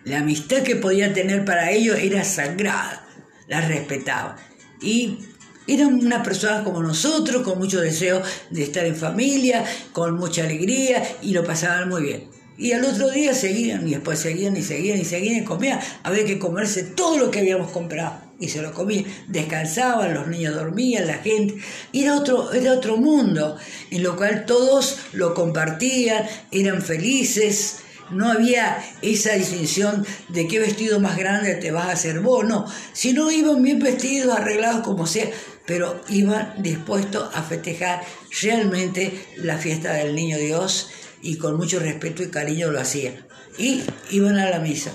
La 0.05 0.21
amistad 0.21 0.63
que 0.63 0.77
podían 0.77 1.13
tener 1.13 1.45
para 1.45 1.73
ellos 1.73 1.99
era 1.99 2.25
sagrada, 2.25 3.07
la 3.49 3.61
respetaban. 3.61 4.37
Y 4.81 5.19
eran 5.67 5.95
unas 5.95 6.25
personas 6.25 6.63
como 6.63 6.83
nosotros, 6.83 7.43
con 7.43 7.59
mucho 7.59 7.81
deseo 7.81 8.23
de 8.51 8.63
estar 8.63 8.85
en 8.85 8.97
familia, 8.97 9.65
con 9.93 10.17
mucha 10.17 10.45
alegría 10.45 11.03
y 11.23 11.33
lo 11.33 11.45
pasaban 11.45 11.89
muy 11.89 12.03
bien. 12.03 12.37
Y 12.59 12.73
al 12.73 12.85
otro 12.85 13.11
día 13.11 13.35
seguían, 13.35 13.87
y 13.87 13.93
después 13.93 14.19
seguían, 14.19 14.57
y 14.57 14.63
seguían, 14.63 14.99
y 14.99 15.05
seguían, 15.05 15.43
y 15.43 15.45
comían. 15.45 15.79
Había 16.03 16.25
que 16.25 16.39
comerse 16.39 16.85
todo 16.85 17.19
lo 17.19 17.31
que 17.31 17.41
habíamos 17.41 17.71
comprado. 17.71 18.19
Y 18.39 18.49
se 18.49 18.63
lo 18.63 18.73
comían. 18.73 19.05
Descansaban, 19.29 20.15
los 20.15 20.27
niños 20.27 20.55
dormían, 20.55 21.07
la 21.07 21.19
gente. 21.19 21.57
Era 21.93 22.17
otro, 22.17 22.53
era 22.53 22.73
otro 22.73 22.97
mundo, 22.97 23.57
en 23.91 24.03
lo 24.03 24.17
cual 24.17 24.47
todos 24.47 24.99
lo 25.13 25.35
compartían, 25.35 26.27
eran 26.51 26.81
felices. 26.81 27.81
No 28.11 28.31
había 28.31 28.83
esa 29.03 29.35
distinción 29.35 30.07
de 30.29 30.47
qué 30.47 30.59
vestido 30.59 31.01
más 31.01 31.19
grande 31.19 31.57
te 31.57 31.73
vas 31.73 31.89
a 31.89 31.93
hacer 31.93 32.21
vos, 32.21 32.45
no. 32.45 32.67
Si 32.93 33.13
no 33.13 33.31
iban 33.31 33.63
bien 33.63 33.81
vestidos, 33.81 34.35
arreglados 34.35 34.83
como 34.83 35.07
sea, 35.07 35.29
pero 35.67 36.01
iban 36.09 36.55
dispuestos 36.63 37.35
a 37.35 37.43
festejar 37.43 38.05
realmente 38.41 39.27
la 39.37 39.59
fiesta 39.59 39.93
del 39.95 40.15
Niño 40.15 40.39
Dios 40.39 40.91
y 41.23 41.37
con 41.37 41.57
mucho 41.57 41.81
respeto 41.81 42.23
y 42.23 42.31
cariño 42.31 42.71
lo 42.71 42.81
hacían. 42.81 43.27
Y 43.59 43.83
iban 44.11 44.39
a 44.39 44.49
la 44.49 44.61
misa. 44.61 44.93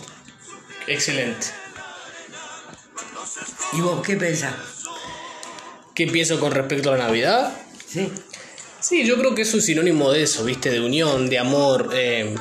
Excelente. 0.88 1.48
¿Y 3.74 3.82
vos 3.82 4.02
qué 4.06 4.16
pensás? 4.16 4.54
¿Qué 5.94 6.08
pienso 6.08 6.40
con 6.40 6.52
respecto 6.52 6.92
a 6.92 6.98
la 6.98 7.06
Navidad? 7.06 7.54
Sí. 7.86 8.10
Sí, 8.80 9.06
yo 9.06 9.18
creo 9.18 9.36
que 9.36 9.44
es 9.44 9.54
un 9.54 9.62
sinónimo 9.62 10.12
de 10.12 10.24
eso, 10.24 10.44
¿viste? 10.44 10.72
De 10.72 10.80
unión, 10.80 11.30
de 11.30 11.38
amor, 11.38 11.92
eh, 11.94 12.34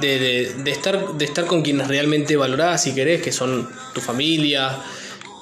de, 0.00 0.18
de, 0.18 0.54
de, 0.54 0.70
estar, 0.70 1.14
de 1.14 1.24
estar 1.24 1.46
con 1.46 1.62
quienes 1.62 1.86
realmente 1.86 2.36
valorás 2.36 2.86
y 2.86 2.94
querés, 2.94 3.22
que 3.22 3.30
son 3.30 3.68
tu 3.94 4.00
familia. 4.00 4.78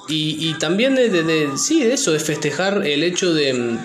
Y, 0.07 0.49
y 0.49 0.53
también 0.57 0.95
de, 0.95 1.09
de, 1.09 1.57
sí, 1.57 1.83
de 1.83 1.93
eso, 1.93 2.11
de 2.11 2.19
festejar 2.19 2.85
el 2.87 3.03
hecho 3.03 3.33
de, 3.33 3.77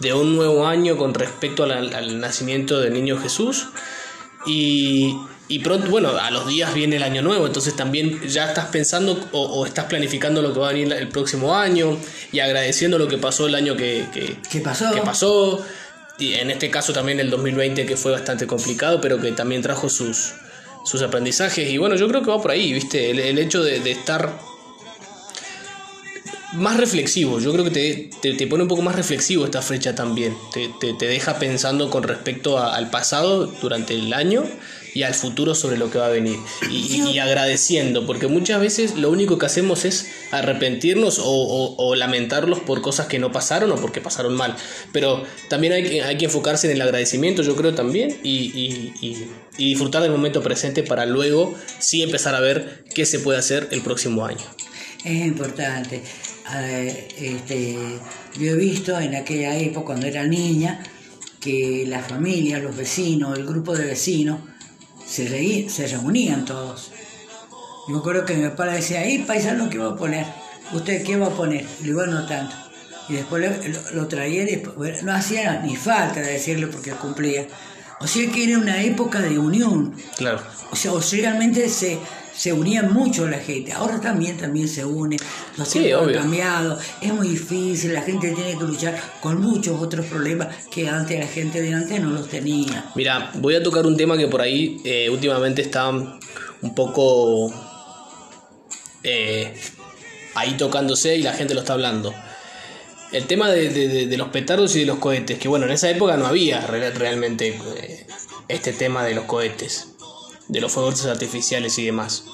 de 0.00 0.12
un 0.12 0.34
nuevo 0.34 0.66
año 0.66 0.96
con 0.96 1.14
respecto 1.14 1.64
al, 1.64 1.94
al 1.94 2.20
nacimiento 2.20 2.80
del 2.80 2.94
niño 2.94 3.18
Jesús. 3.18 3.68
Y, 4.46 5.16
y 5.48 5.58
pronto, 5.58 5.90
bueno, 5.90 6.10
a 6.16 6.30
los 6.30 6.46
días 6.46 6.72
viene 6.74 6.96
el 6.96 7.02
año 7.02 7.22
nuevo, 7.22 7.46
entonces 7.46 7.76
también 7.76 8.20
ya 8.28 8.46
estás 8.46 8.66
pensando 8.66 9.28
o, 9.32 9.42
o, 9.42 9.66
estás 9.66 9.86
planificando 9.86 10.42
lo 10.42 10.52
que 10.52 10.60
va 10.60 10.70
a 10.70 10.72
venir 10.72 10.92
el 10.92 11.08
próximo 11.08 11.56
año 11.56 11.98
y 12.32 12.38
agradeciendo 12.40 12.98
lo 12.98 13.08
que 13.08 13.18
pasó 13.18 13.46
el 13.46 13.54
año 13.54 13.76
que, 13.76 14.06
que, 14.12 14.36
¿Qué 14.50 14.60
pasó? 14.60 14.90
que 14.92 15.00
pasó. 15.02 15.64
Y 16.18 16.34
en 16.34 16.50
este 16.50 16.70
caso 16.70 16.92
también 16.92 17.18
el 17.18 17.30
2020 17.30 17.84
que 17.86 17.96
fue 17.96 18.12
bastante 18.12 18.46
complicado, 18.46 19.00
pero 19.00 19.20
que 19.20 19.32
también 19.32 19.62
trajo 19.62 19.88
sus, 19.88 20.34
sus 20.84 21.02
aprendizajes. 21.02 21.68
Y 21.68 21.78
bueno, 21.78 21.96
yo 21.96 22.08
creo 22.08 22.22
que 22.22 22.30
va 22.30 22.40
por 22.40 22.50
ahí, 22.50 22.72
¿viste? 22.72 23.10
El, 23.10 23.18
el 23.18 23.38
hecho 23.38 23.62
de, 23.62 23.80
de, 23.80 23.90
estar 23.90 24.38
más 26.52 26.76
reflexivo, 26.76 27.38
yo 27.38 27.52
creo 27.52 27.64
que 27.64 27.70
te, 28.20 28.34
te, 28.34 28.46
pone 28.46 28.64
un 28.64 28.68
poco 28.68 28.82
más 28.82 28.96
reflexivo 28.96 29.44
esta 29.44 29.62
fecha 29.62 29.94
también. 29.94 30.36
Te, 30.52 30.68
te, 30.80 30.94
te 30.94 31.06
deja 31.06 31.38
pensando 31.38 31.90
con 31.90 32.02
respecto 32.02 32.58
al 32.58 32.90
pasado 32.90 33.46
durante 33.46 33.94
el 33.94 34.12
año 34.12 34.44
y 34.94 35.02
al 35.04 35.14
futuro 35.14 35.54
sobre 35.54 35.78
lo 35.78 35.90
que 35.90 35.98
va 35.98 36.06
a 36.06 36.10
venir. 36.10 36.38
Y, 36.70 37.18
agradeciendo, 37.18 38.06
porque 38.06 38.26
muchas 38.26 38.60
veces 38.60 38.96
lo 38.96 39.10
único 39.10 39.38
que 39.38 39.46
hacemos 39.46 39.84
es 39.84 40.10
arrepentirnos 40.30 41.18
o, 41.18 41.76
o, 41.76 41.94
lamentarlos 41.94 42.60
por 42.60 42.80
cosas 42.80 43.06
que 43.06 43.18
no 43.18 43.30
pasaron 43.32 43.70
o 43.72 43.76
porque 43.76 44.00
pasaron 44.00 44.34
mal. 44.34 44.56
Pero 44.92 45.22
también 45.48 45.72
hay 45.72 45.84
que, 45.84 46.02
hay 46.02 46.16
que 46.16 46.26
enfocarse 46.26 46.66
en 46.68 46.76
el 46.76 46.82
agradecimiento, 46.82 47.42
yo 47.42 47.56
creo 47.56 47.74
también, 47.74 48.18
y, 48.22 48.92
y 49.00 49.26
disfrutar 49.56 50.02
del 50.02 50.10
momento 50.10 50.42
presente 50.42 50.82
para 50.82 51.06
luego 51.06 51.54
sí 51.78 52.02
empezar 52.02 52.34
a 52.34 52.40
ver 52.40 52.84
qué 52.94 53.06
se 53.06 53.20
puede 53.20 53.38
hacer 53.38 53.68
el 53.70 53.82
próximo 53.82 54.24
año. 54.24 54.44
Es 55.04 55.26
importante. 55.26 56.02
Este, 56.52 57.76
yo 58.38 58.52
he 58.52 58.56
visto 58.56 58.98
en 58.98 59.14
aquella 59.14 59.56
época, 59.56 59.86
cuando 59.86 60.06
era 60.06 60.26
niña, 60.26 60.82
que 61.40 61.84
la 61.86 62.00
familia, 62.00 62.58
los 62.58 62.76
vecinos, 62.76 63.38
el 63.38 63.46
grupo 63.46 63.76
de 63.76 63.86
vecinos, 63.86 64.40
se, 65.06 65.28
reí, 65.28 65.68
se 65.68 65.86
reunían 65.86 66.44
todos. 66.44 66.92
Yo 67.88 67.94
me 67.94 68.00
acuerdo 68.00 68.24
que 68.24 68.34
mi 68.34 68.48
papá 68.48 68.66
le 68.66 68.72
decía, 68.72 69.00
ahí 69.00 69.18
paisano, 69.18 69.70
¿qué 69.70 69.78
va 69.78 69.90
a 69.90 69.96
poner? 69.96 70.26
¿Usted 70.72 71.02
qué 71.02 71.16
va 71.16 71.28
a 71.28 71.30
poner? 71.30 71.64
Le 71.80 71.86
digo, 71.86 72.06
no 72.06 72.26
tanto. 72.26 72.54
Y 73.08 73.14
después 73.14 73.42
lo, 73.92 74.00
lo 74.00 74.06
traía 74.06 74.42
y 74.44 74.56
después, 74.56 75.02
no 75.02 75.12
hacía 75.12 75.60
ni 75.60 75.74
falta 75.74 76.20
de 76.20 76.32
decirle 76.32 76.68
porque 76.68 76.92
cumplía. 76.92 77.46
O 78.00 78.06
sea 78.06 78.30
que 78.30 78.44
era 78.44 78.58
una 78.58 78.82
época 78.82 79.20
de 79.20 79.38
unión. 79.38 79.94
Claro. 80.16 80.40
O 80.70 80.76
sea, 80.76 80.92
o 80.92 81.02
sea 81.02 81.20
realmente 81.22 81.68
se, 81.68 81.98
se 82.34 82.52
unían 82.52 82.92
mucho 82.92 83.26
la 83.28 83.38
gente. 83.38 83.72
Ahora 83.72 84.00
también 84.00 84.36
también 84.36 84.68
se 84.68 84.84
une. 84.84 85.16
Los 85.56 85.68
sí, 85.68 85.80
tiempos 85.80 86.06
obvio. 86.06 86.16
han 86.16 86.22
cambiado. 86.22 86.78
Es 87.00 87.12
muy 87.12 87.28
difícil. 87.28 87.92
La 87.92 88.02
gente 88.02 88.30
tiene 88.30 88.58
que 88.58 88.64
luchar 88.64 89.00
con 89.20 89.40
muchos 89.40 89.80
otros 89.80 90.06
problemas 90.06 90.48
que 90.70 90.88
antes 90.88 91.18
la 91.18 91.26
gente 91.26 91.60
de 91.62 91.74
antes 91.74 92.00
no 92.00 92.10
los 92.10 92.28
tenía. 92.28 92.90
Mira, 92.94 93.30
voy 93.34 93.54
a 93.54 93.62
tocar 93.62 93.86
un 93.86 93.96
tema 93.96 94.16
que 94.16 94.28
por 94.28 94.40
ahí 94.40 94.80
eh, 94.84 95.08
últimamente 95.10 95.62
está 95.62 95.88
un 95.88 96.74
poco 96.74 97.52
eh, 99.02 99.54
ahí 100.34 100.56
tocándose 100.56 101.16
y 101.16 101.22
la 101.22 101.32
gente 101.32 101.54
lo 101.54 101.60
está 101.60 101.74
hablando. 101.74 102.14
El 103.12 103.26
tema 103.26 103.50
de, 103.50 103.70
de, 103.70 104.06
de, 104.06 104.16
los 104.16 104.28
petardos 104.28 104.76
y 104.76 104.80
de 104.80 104.86
los 104.86 104.98
cohetes, 104.98 105.38
que 105.38 105.48
bueno, 105.48 105.66
en 105.66 105.72
esa 105.72 105.90
época 105.90 106.16
no 106.16 106.26
había 106.26 106.64
realmente 106.66 107.48
eh, 107.48 108.06
este 108.46 108.72
tema 108.72 109.04
de 109.04 109.14
los 109.14 109.24
cohetes, 109.24 109.88
de 110.50 110.60
los 110.60 110.72
fuegos 110.72 111.04
artificiales 111.06 111.78
y 111.78 111.86
demás. 111.86 112.24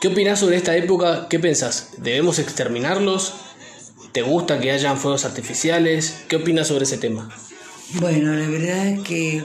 ¿Qué 0.00 0.08
opinas 0.08 0.40
sobre 0.40 0.56
esta 0.56 0.76
época? 0.76 1.28
¿Qué 1.28 1.38
pensás? 1.38 1.90
¿Debemos 1.98 2.38
exterminarlos? 2.40 3.34
¿Te 4.10 4.22
gusta 4.22 4.60
que 4.60 4.72
hayan 4.72 4.98
fuegos 4.98 5.24
artificiales? 5.24 6.24
¿Qué 6.28 6.36
opinas 6.36 6.68
sobre 6.68 6.84
ese 6.84 6.98
tema? 6.98 7.30
Bueno, 7.94 8.34
la 8.34 8.48
verdad 8.48 8.88
es 8.88 9.00
que 9.00 9.44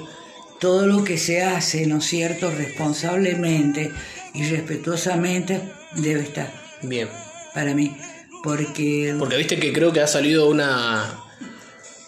todo 0.59 0.87
lo 0.87 1.03
que 1.03 1.17
se 1.19 1.43
hace, 1.43 1.85
¿no 1.85 1.97
es 1.97 2.05
cierto?, 2.05 2.49
responsablemente 2.49 3.91
y 4.33 4.45
respetuosamente 4.45 5.61
debe 5.95 6.21
estar. 6.21 6.51
Bien. 6.81 7.07
Para 7.53 7.75
mí. 7.75 7.95
Porque... 8.43 9.15
Porque 9.19 9.37
viste 9.37 9.59
que 9.59 9.71
creo 9.71 9.93
que 9.93 10.01
ha 10.01 10.07
salido 10.07 10.49
una... 10.49 11.23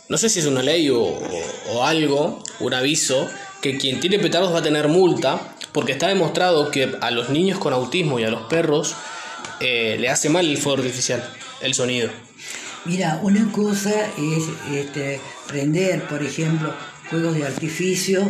No 0.10 0.18
sé 0.18 0.28
si 0.28 0.40
es 0.40 0.48
una 0.48 0.64
ley 0.64 0.90
o, 0.90 1.02
o, 1.04 1.44
o 1.72 1.84
algo, 1.84 2.44
un 2.60 2.74
aviso, 2.74 3.30
que 3.62 3.78
quien 3.78 4.00
tiene 4.00 4.18
petardos 4.18 4.52
va 4.52 4.60
a 4.60 4.64
tener 4.64 4.88
multa, 4.88 5.56
porque 5.72 5.92
está 5.92 6.08
demostrado 6.08 6.72
que 6.72 6.96
a 7.02 7.12
los 7.12 7.30
niños 7.30 7.60
con 7.60 7.74
autismo 7.74 8.20
y 8.20 8.24
a 8.24 8.30
los 8.30 8.44
perros 8.44 8.96
eh, 9.60 9.98
le 10.00 10.10
hace 10.10 10.30
mal 10.30 10.48
el 10.48 10.58
fuego 10.58 10.80
artificial, 10.80 11.24
el 11.62 11.74
sonido. 11.74 12.10
Mira, 12.86 13.20
una 13.22 13.52
cosa 13.52 13.92
es 14.18 14.44
este, 14.72 15.20
prender, 15.48 16.08
por 16.08 16.24
ejemplo, 16.24 16.74
juegos 17.10 17.36
de 17.36 17.46
artificio, 17.46 18.28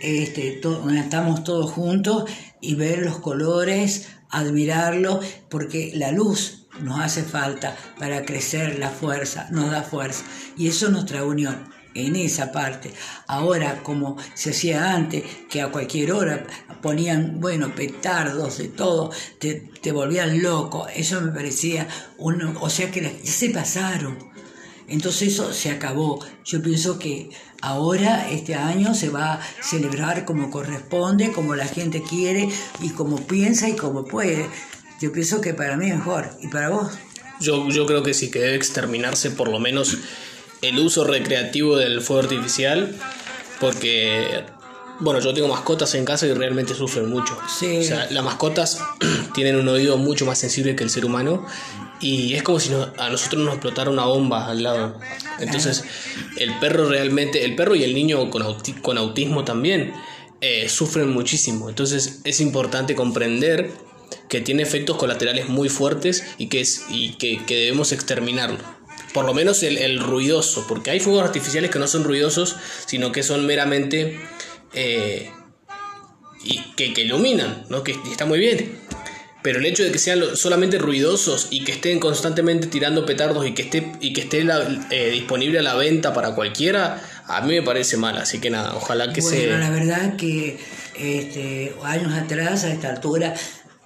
este, 0.00 0.52
to 0.52 0.88
estamos 0.90 1.44
todos 1.44 1.70
juntos 1.70 2.24
y 2.60 2.74
ver 2.74 3.00
los 3.00 3.18
colores, 3.18 4.08
admirarlo, 4.30 5.20
porque 5.50 5.92
la 5.94 6.12
luz 6.12 6.66
nos 6.80 7.00
hace 7.00 7.22
falta 7.22 7.76
para 7.98 8.24
crecer 8.24 8.78
la 8.78 8.88
fuerza, 8.88 9.48
nos 9.50 9.70
da 9.70 9.82
fuerza. 9.82 10.24
Y 10.56 10.68
eso 10.68 10.86
es 10.86 10.92
nuestra 10.92 11.24
unión 11.24 11.79
en 11.94 12.16
esa 12.16 12.52
parte. 12.52 12.92
Ahora, 13.26 13.82
como 13.82 14.16
se 14.34 14.50
hacía 14.50 14.94
antes, 14.94 15.24
que 15.48 15.60
a 15.60 15.70
cualquier 15.70 16.12
hora 16.12 16.46
ponían, 16.80 17.40
bueno, 17.40 17.74
petardos 17.74 18.58
de 18.58 18.68
todo, 18.68 19.10
te, 19.38 19.54
te 19.54 19.92
volvían 19.92 20.42
loco, 20.42 20.86
eso 20.94 21.20
me 21.20 21.32
parecía, 21.32 21.88
uno, 22.18 22.54
o 22.60 22.70
sea 22.70 22.90
que 22.90 23.20
se 23.24 23.50
pasaron. 23.50 24.30
Entonces 24.88 25.34
eso 25.34 25.52
se 25.52 25.70
acabó. 25.70 26.24
Yo 26.44 26.60
pienso 26.60 26.98
que 26.98 27.30
ahora, 27.62 28.28
este 28.28 28.56
año, 28.56 28.92
se 28.94 29.08
va 29.08 29.34
a 29.34 29.40
celebrar 29.62 30.24
como 30.24 30.50
corresponde, 30.50 31.30
como 31.30 31.54
la 31.54 31.66
gente 31.66 32.02
quiere 32.02 32.48
y 32.80 32.90
como 32.90 33.24
piensa 33.24 33.68
y 33.68 33.76
como 33.76 34.04
puede. 34.04 34.48
Yo 35.00 35.12
pienso 35.12 35.40
que 35.40 35.54
para 35.54 35.76
mí 35.76 35.90
mejor. 35.90 36.30
¿Y 36.40 36.48
para 36.48 36.70
vos? 36.70 36.92
Yo, 37.40 37.68
yo 37.68 37.86
creo 37.86 38.02
que 38.02 38.14
sí, 38.14 38.30
que 38.30 38.40
debe 38.40 38.56
exterminarse 38.56 39.30
por 39.30 39.48
lo 39.48 39.60
menos 39.60 39.96
el 40.62 40.78
uso 40.78 41.04
recreativo 41.04 41.76
del 41.76 42.00
fuego 42.00 42.22
artificial, 42.22 42.94
porque, 43.60 44.44
bueno, 44.98 45.20
yo 45.20 45.32
tengo 45.34 45.48
mascotas 45.48 45.94
en 45.94 46.04
casa 46.04 46.26
y 46.26 46.32
realmente 46.32 46.74
sufren 46.74 47.08
mucho. 47.08 47.36
Sí. 47.48 47.78
O 47.78 47.82
sea, 47.82 48.08
las 48.10 48.24
mascotas 48.24 48.80
tienen 49.34 49.56
un 49.56 49.68
oído 49.68 49.96
mucho 49.98 50.26
más 50.26 50.38
sensible 50.38 50.76
que 50.76 50.84
el 50.84 50.90
ser 50.90 51.04
humano 51.04 51.46
y 52.00 52.34
es 52.34 52.42
como 52.42 52.58
si 52.58 52.70
nos, 52.70 52.88
a 52.98 53.10
nosotros 53.10 53.42
nos 53.42 53.54
explotara 53.54 53.90
una 53.90 54.04
bomba 54.06 54.46
al 54.46 54.62
lado. 54.62 54.98
Entonces, 55.38 55.84
el 56.36 56.58
perro 56.58 56.88
realmente, 56.88 57.44
el 57.44 57.54
perro 57.54 57.74
y 57.74 57.84
el 57.84 57.94
niño 57.94 58.30
con, 58.30 58.42
auti 58.42 58.72
con 58.72 58.96
autismo 58.96 59.44
también 59.44 59.92
eh, 60.40 60.68
sufren 60.68 61.10
muchísimo. 61.10 61.68
Entonces, 61.68 62.20
es 62.24 62.40
importante 62.40 62.94
comprender 62.94 63.70
que 64.28 64.40
tiene 64.40 64.62
efectos 64.62 64.96
colaterales 64.96 65.48
muy 65.48 65.68
fuertes 65.68 66.24
y 66.38 66.46
que, 66.46 66.60
es, 66.60 66.86
y 66.88 67.14
que, 67.14 67.44
que 67.44 67.56
debemos 67.56 67.92
exterminarlo. 67.92 68.79
Por 69.12 69.24
lo 69.24 69.34
menos 69.34 69.62
el, 69.62 69.78
el, 69.78 70.00
ruidoso, 70.00 70.66
porque 70.68 70.90
hay 70.90 71.00
fuegos 71.00 71.24
artificiales 71.24 71.70
que 71.70 71.78
no 71.78 71.88
son 71.88 72.04
ruidosos, 72.04 72.56
sino 72.86 73.12
que 73.12 73.22
son 73.22 73.46
meramente... 73.46 74.20
Eh, 74.72 75.30
y 76.42 76.58
que, 76.74 76.94
que, 76.94 77.02
iluminan, 77.02 77.66
¿no? 77.68 77.82
que 77.82 77.94
está 78.10 78.24
muy 78.24 78.38
bien. 78.38 78.78
Pero 79.42 79.58
el 79.58 79.66
hecho 79.66 79.82
de 79.82 79.90
que 79.90 79.98
sean 79.98 80.36
solamente 80.36 80.78
ruidosos 80.78 81.48
y 81.50 81.64
que 81.64 81.72
estén 81.72 81.98
constantemente 81.98 82.66
tirando 82.66 83.06
petardos 83.06 83.46
y 83.46 83.52
que 83.54 83.62
esté, 83.62 83.90
y 84.00 84.12
que 84.12 84.22
esté 84.22 84.44
la, 84.44 84.86
eh, 84.90 85.10
disponible 85.10 85.58
a 85.58 85.62
la 85.62 85.74
venta 85.74 86.12
para 86.12 86.34
cualquiera, 86.34 87.02
a 87.26 87.40
mí 87.40 87.54
me 87.54 87.62
parece 87.62 87.96
mal, 87.96 88.18
así 88.18 88.38
que 88.38 88.50
nada, 88.50 88.74
ojalá 88.74 89.12
que 89.12 89.22
bueno, 89.22 89.36
se... 89.36 89.46
la 89.46 89.70
verdad 89.70 90.16
que 90.16 90.58
este, 90.98 91.74
años 91.82 92.12
atrás, 92.12 92.64
a 92.64 92.72
esta 92.72 92.90
altura, 92.90 93.34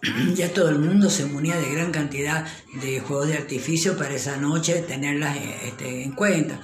ya 0.35 0.53
todo 0.53 0.69
el 0.69 0.79
mundo 0.79 1.11
se 1.11 1.27
munía 1.27 1.57
de 1.57 1.71
gran 1.71 1.91
cantidad 1.91 2.47
de 2.83 3.01
juegos 3.01 3.29
de 3.29 3.35
artificio 3.35 3.97
para 3.97 4.15
esa 4.15 4.37
noche 4.37 4.83
tenerlas 4.83 5.37
este, 5.65 6.03
en 6.03 6.13
cuenta. 6.13 6.61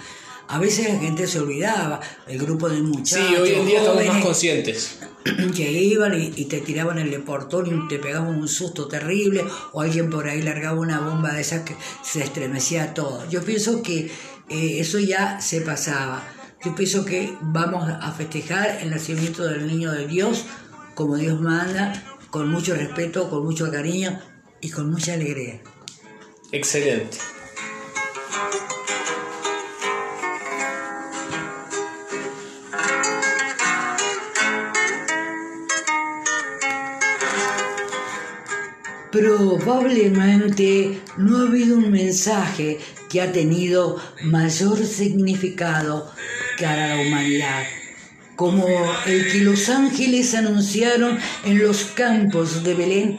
A 0.49 0.59
veces 0.59 0.93
la 0.93 0.99
gente 0.99 1.29
se 1.29 1.39
olvidaba, 1.39 2.01
el 2.27 2.39
grupo 2.39 2.69
de 2.69 2.83
muchachos. 2.83 3.29
Sí, 3.29 3.37
hoy 3.37 3.51
en 3.51 3.67
día 3.67 3.79
estamos 3.79 4.05
más 4.05 4.25
conscientes. 4.25 4.99
que 5.55 5.71
iban 5.71 6.21
y, 6.21 6.33
y 6.35 6.47
te 6.47 6.61
tiraban 6.61 6.99
el 6.99 7.11
deportón 7.11 7.67
y 7.67 7.89
te 7.89 7.99
pegaban 7.99 8.37
un 8.37 8.49
susto 8.49 8.89
terrible 8.89 9.45
o 9.73 9.83
alguien 9.83 10.11
por 10.11 10.27
ahí 10.27 10.43
largaba 10.43 10.81
una 10.81 11.01
bomba 11.01 11.35
de 11.35 11.43
esas 11.43 11.63
que 11.63 11.77
se 12.03 12.25
estremecía 12.25 12.95
todo. 12.95 13.29
Yo 13.31 13.45
pienso 13.45 13.83
que 13.83 14.11
eh, 14.49 14.81
eso 14.81 14.99
ya 14.99 15.41
se 15.41 15.61
pasaba. 15.61 16.25
Yo 16.65 16.75
pienso 16.75 17.05
que 17.05 17.33
vamos 17.41 17.89
a 17.89 18.13
festejar 18.13 18.81
el 18.83 18.91
nacimiento 18.91 19.45
del 19.45 19.67
niño 19.67 19.93
de 19.93 20.07
Dios 20.07 20.45
como 20.95 21.17
Dios 21.17 21.41
manda, 21.41 21.93
con 22.31 22.49
mucho 22.49 22.75
respeto, 22.75 23.29
con 23.29 23.45
mucho 23.45 23.71
cariño 23.71 24.21
y 24.61 24.71
con 24.71 24.91
mucha 24.91 25.15
alegría. 25.15 25.61
Excelente. 26.53 27.19
Probablemente 39.13 41.03
no 41.17 41.39
ha 41.39 41.43
habido 41.43 41.77
un 41.77 41.91
mensaje 41.91 42.79
que 43.11 43.21
ha 43.21 43.33
tenido 43.33 44.01
mayor 44.23 44.79
significado 44.87 46.13
para 46.61 46.95
la 46.95 47.03
humanidad, 47.03 47.65
como 48.41 48.67
el 49.05 49.31
que 49.31 49.41
los 49.41 49.69
ángeles 49.69 50.35
anunciaron 50.35 51.19
en 51.45 51.59
los 51.59 51.85
campos 51.95 52.65
de 52.65 52.73
Belén 52.73 53.19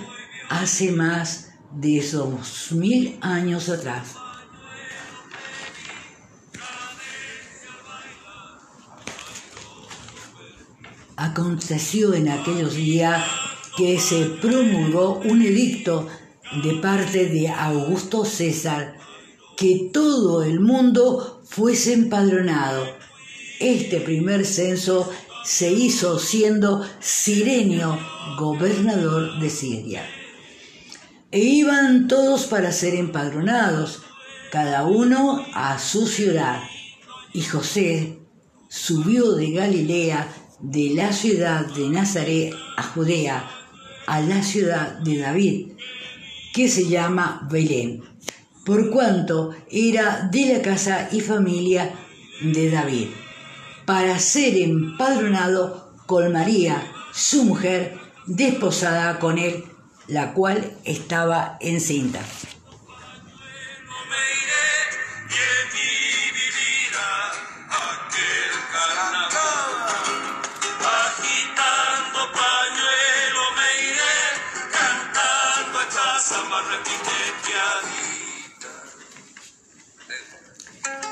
hace 0.49 0.91
más 0.91 1.51
de 1.75 2.03
dos 2.11 2.71
mil 2.71 3.19
años 3.21 3.69
atrás. 3.69 4.15
Aconteció 11.15 12.15
en 12.15 12.27
aquellos 12.27 12.73
días 12.73 13.23
que 13.77 13.99
se 13.99 14.25
promulgó 14.41 15.21
un 15.23 15.43
edicto 15.43 16.07
de 16.63 16.73
parte 16.81 17.27
de 17.27 17.47
Augusto 17.47 18.25
César 18.25 18.95
que 19.55 19.91
todo 19.93 20.41
el 20.41 20.61
mundo 20.61 21.43
fuese 21.45 21.93
empadronado. 21.93 23.00
Este 23.61 24.01
primer 24.01 24.43
censo 24.43 25.07
se 25.45 25.71
hizo 25.71 26.17
siendo 26.17 26.83
Sirenio 26.99 27.95
gobernador 28.35 29.39
de 29.39 29.51
Siria. 29.51 30.03
E 31.29 31.37
iban 31.41 32.07
todos 32.07 32.47
para 32.47 32.71
ser 32.71 32.95
empadronados, 32.95 34.01
cada 34.51 34.85
uno 34.85 35.45
a 35.53 35.77
su 35.77 36.07
ciudad. 36.07 36.63
Y 37.33 37.43
José 37.43 38.17
subió 38.67 39.33
de 39.33 39.51
Galilea, 39.51 40.27
de 40.59 40.95
la 40.95 41.13
ciudad 41.13 41.67
de 41.67 41.87
Nazaret 41.87 42.55
a 42.77 42.81
Judea, 42.81 43.47
a 44.07 44.21
la 44.21 44.41
ciudad 44.41 44.93
de 45.01 45.19
David, 45.19 45.73
que 46.51 46.67
se 46.67 46.87
llama 46.87 47.47
Belén, 47.51 48.03
por 48.65 48.89
cuanto 48.89 49.51
era 49.69 50.27
de 50.31 50.51
la 50.51 50.61
casa 50.63 51.09
y 51.11 51.21
familia 51.21 51.93
de 52.41 52.71
David, 52.71 53.07
para 53.91 54.17
ser 54.19 54.55
empadronado 54.57 55.91
con 56.05 56.31
María, 56.31 56.81
su 57.11 57.43
mujer, 57.43 57.99
desposada 58.25 59.19
con 59.19 59.37
él, 59.37 59.65
la 60.07 60.31
cual 60.31 60.77
estaba 60.85 61.57
encinta. 61.59 62.21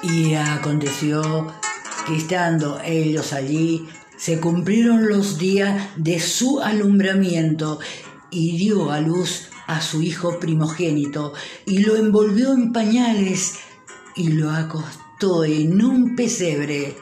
Y 0.01 0.33
aconteció 0.33 1.53
estando 2.17 2.79
ellos 2.83 3.33
allí, 3.33 3.87
se 4.17 4.39
cumplieron 4.39 5.07
los 5.07 5.37
días 5.37 5.89
de 5.95 6.19
su 6.19 6.59
alumbramiento 6.61 7.79
y 8.31 8.57
dio 8.57 8.91
a 8.91 8.99
luz 8.99 9.49
a 9.67 9.81
su 9.81 10.01
hijo 10.01 10.39
primogénito 10.39 11.33
y 11.65 11.79
lo 11.79 11.95
envolvió 11.95 12.53
en 12.53 12.73
pañales 12.73 13.59
y 14.15 14.29
lo 14.29 14.51
acostó 14.51 15.45
en 15.45 15.83
un 15.83 16.15
pesebre 16.15 16.97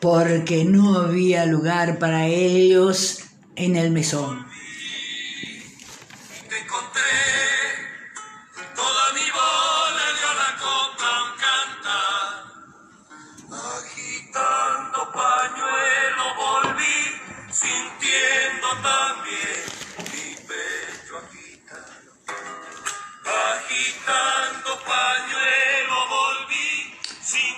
porque 0.00 0.64
no 0.64 0.96
había 0.96 1.46
lugar 1.46 1.98
para 1.98 2.26
ellos 2.26 3.20
en 3.56 3.76
el 3.76 3.90
mesón. 3.90 4.51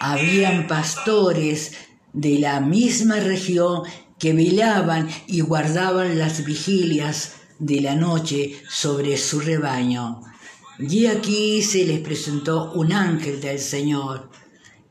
Habían 0.06 0.66
pastores 0.66 1.72
de 2.12 2.38
la 2.38 2.60
misma 2.60 3.20
región 3.20 3.84
que 4.18 4.34
velaban 4.34 5.08
y 5.26 5.40
guardaban 5.40 6.18
las 6.18 6.44
vigilias 6.44 7.36
de 7.58 7.80
la 7.80 7.94
noche 7.94 8.54
sobre 8.68 9.16
su 9.16 9.40
rebaño. 9.40 10.20
Y 10.78 11.06
aquí 11.06 11.62
se 11.62 11.86
les 11.86 12.00
presentó 12.00 12.72
un 12.74 12.92
ángel 12.92 13.40
del 13.40 13.58
Señor, 13.58 14.28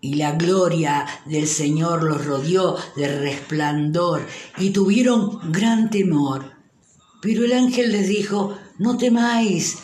y 0.02 0.16
la 0.16 0.32
gloria 0.32 1.06
del 1.28 1.46
Señor 1.46 2.02
los 2.02 2.26
rodeó 2.26 2.76
de 2.96 3.20
resplandor, 3.20 4.26
y 4.58 4.72
tuvieron 4.72 5.52
gran 5.52 5.92
temor. 5.92 6.54
Pero 7.22 7.46
el 7.46 7.54
ángel 7.54 7.92
les 7.92 8.08
dijo, 8.08 8.58
no 8.80 8.98
temáis, 8.98 9.78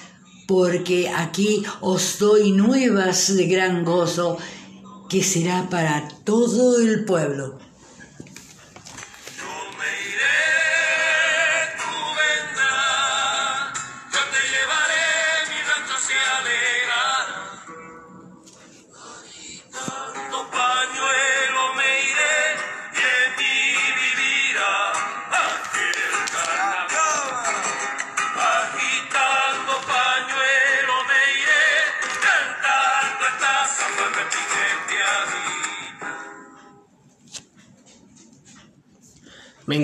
porque 0.48 1.08
aquí 1.08 1.62
os 1.82 2.18
doy 2.18 2.52
nuevas 2.52 3.36
de 3.36 3.46
gran 3.46 3.86
gozo, 3.86 4.40
que 5.10 5.24
será 5.24 5.70
para 5.70 6.08
todo 6.24 6.80
el 6.80 7.04
pueblo. 7.04 7.58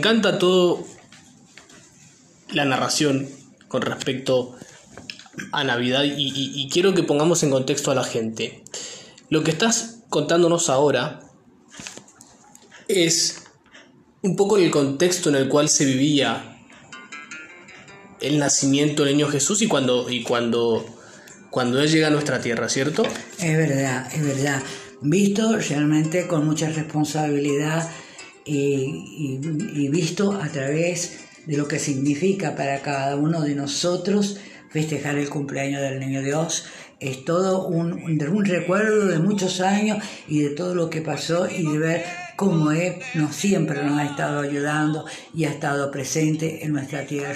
Encanta 0.06 0.38
todo 0.38 0.86
la 2.52 2.64
narración 2.64 3.28
con 3.68 3.82
respecto 3.82 4.56
a 5.52 5.64
Navidad 5.64 6.04
y, 6.04 6.12
y- 6.16 6.70
quiero 6.70 6.94
que 6.94 7.02
pongamos 7.02 7.42
en 7.42 7.50
contexto 7.50 7.90
a 7.90 7.96
la 7.96 8.04
gente. 8.04 8.64
Lo 9.30 9.44
que 9.44 9.50
estás 9.50 10.04
contándonos 10.10 10.70
ahora 10.70 11.22
es 12.88 13.46
un 14.22 14.36
poco 14.36 14.58
el 14.58 14.70
contexto 14.70 15.30
en 15.30 15.38
el 15.38 15.50
cual 15.50 15.70
se 15.70 15.86
vivía 15.86 16.60
el 18.22 18.38
nacimiento 18.38 19.04
del 19.06 19.18
niño 19.18 19.28
Jesús 19.28 19.64
y 19.64 19.68
cuando, 19.68 20.08
y 20.08 20.22
cuando, 20.22 20.86
cuando 21.50 21.82
Él 21.82 21.90
llega 21.90 22.08
a 22.08 22.12
nuestra 22.12 22.42
tierra, 22.42 22.70
¿cierto? 22.70 23.02
Es 23.40 23.58
verdad, 23.58 24.08
es 24.14 24.24
verdad. 24.24 24.62
Visto 25.02 25.58
realmente 25.58 26.28
con 26.28 26.46
mucha 26.46 26.70
responsabilidad 26.70 27.90
y, 28.46 29.90
visto 29.90 30.34
a 30.34 30.48
través 30.50 31.20
de 31.46 31.58
lo 31.58 31.68
que 31.68 31.80
significa 31.80 32.56
para 32.56 32.82
cada 32.82 33.16
uno 33.16 33.42
de 33.42 33.56
nosotros 33.56 34.38
festejar 34.70 35.18
el 35.18 35.30
cumpleaños 35.30 35.82
del 35.82 36.00
Niño 36.00 36.22
Dios. 36.22 36.66
Es 37.00 37.26
todo 37.26 37.68
un, 37.68 38.20
recuerdo 38.46 39.08
de 39.08 39.20
muchos 39.20 39.62
años 39.62 40.04
y 40.28 40.42
de 40.42 40.50
todo 40.52 40.76
lo 40.76 40.90
que 40.90 41.02
pasó 41.02 41.50
y 41.50 41.64
de 41.64 41.78
ver 41.78 42.06
como 42.36 42.72
Él 42.72 42.96
nos 43.14 43.36
siempre 43.36 43.84
nos 43.84 44.00
ha 44.00 44.06
estado 44.06 44.42
ayudando 44.42 45.06
y 45.34 45.46
ha 45.46 45.50
estado 45.50 45.92
presente 45.92 46.64
en 46.64 46.74
nuestra 46.74 47.06
tierra. 47.06 47.36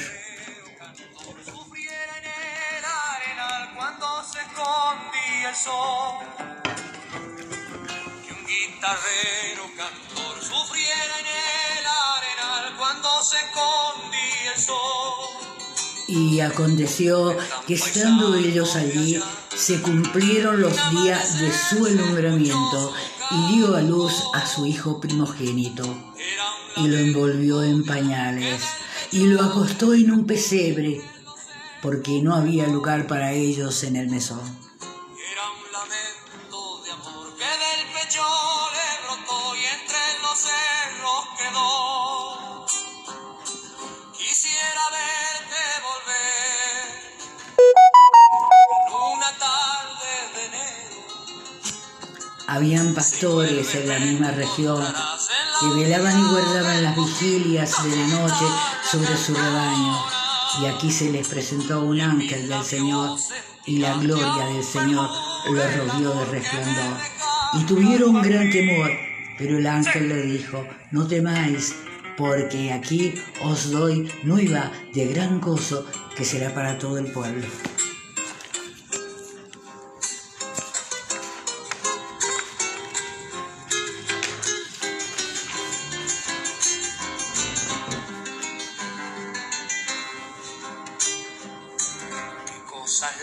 Que 8.25 8.33
un 8.33 8.45
guitarrero 8.45 9.63
sufriera 10.69 11.19
en 11.19 11.25
el 11.77 11.85
arenal 11.85 12.77
cuando 12.77 13.09
se 13.23 13.37
escondía 13.37 14.53
el 14.55 14.61
sol. 14.61 15.13
Y 16.07 16.39
aconteció 16.39 17.37
que 17.67 17.75
estando 17.75 18.35
ellos 18.35 18.75
allí, 18.75 19.19
se 19.55 19.81
cumplieron 19.81 20.61
los 20.61 20.73
días 20.91 21.39
de 21.39 21.51
su 21.51 21.85
alumbramiento 21.85 22.93
y 23.31 23.55
dio 23.55 23.75
a 23.75 23.81
luz 23.81 24.13
a 24.33 24.45
su 24.45 24.65
hijo 24.65 24.99
primogénito 24.99 26.13
y 26.77 26.87
lo 26.87 26.97
envolvió 26.97 27.61
en 27.61 27.83
pañales 27.85 28.61
y 29.11 29.25
lo 29.25 29.43
acostó 29.43 29.93
en 29.93 30.11
un 30.11 30.25
pesebre 30.25 31.01
porque 31.81 32.21
no 32.21 32.35
había 32.35 32.67
lugar 32.67 33.07
para 33.07 33.33
ellos 33.33 33.83
en 33.83 33.95
el 33.95 34.09
mesón. 34.09 34.68
Habían 52.51 52.95
pastores 52.95 53.75
en 53.75 53.87
la 53.87 53.99
misma 53.99 54.31
región 54.31 54.83
que 55.59 55.67
velaban 55.67 56.17
y 56.17 56.23
guardaban 56.31 56.81
las 56.81 56.95
vigilias 56.95 57.83
de 57.83 57.95
la 57.95 58.07
noche 58.07 58.45
sobre 58.89 59.15
su 59.15 59.35
rebaño. 59.35 59.95
Y 60.59 60.65
aquí 60.65 60.91
se 60.91 61.11
les 61.11 61.27
presentó 61.27 61.81
un 61.81 62.01
ángel 62.01 62.49
del 62.49 62.63
Señor 62.63 63.19
y 63.67 63.77
la 63.77 63.95
gloria 63.97 64.47
del 64.51 64.63
Señor 64.63 65.11
los 65.51 65.77
rodeó 65.77 66.15
de 66.15 66.25
resplandor. 66.25 66.97
Y 67.53 67.63
tuvieron 67.65 68.19
gran 68.19 68.49
temor, 68.49 68.89
pero 69.37 69.59
el 69.59 69.67
ángel 69.67 70.09
le 70.09 70.23
dijo, 70.23 70.65
no 70.89 71.05
temáis, 71.05 71.75
porque 72.17 72.73
aquí 72.73 73.13
os 73.43 73.69
doy 73.69 74.11
nueva 74.23 74.71
de 74.95 75.05
gran 75.05 75.39
gozo 75.39 75.85
que 76.15 76.25
será 76.25 76.51
para 76.51 76.79
todo 76.79 76.97
el 76.97 77.11
pueblo. 77.11 77.45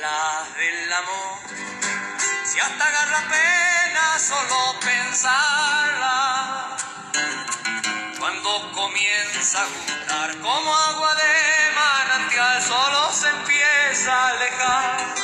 Cosas 0.07 0.49
las 0.49 0.57
del 0.57 0.93
amor. 0.93 1.39
Si 2.45 2.61
hasta 2.61 2.85
agarra 2.85 3.29
pena 3.29 4.19
solo 4.19 4.75
pensarla. 4.81 6.77
Cuando 8.19 8.73
comienza 8.73 9.63
a 9.63 9.67
gustar 9.67 10.37
como 10.39 10.75
agua 10.75 11.15
de 11.15 11.73
manantial, 11.75 12.63
solo 12.63 13.13
se 13.13 13.29
empieza 13.29 14.13
a 14.13 14.29
alejar. 14.29 15.15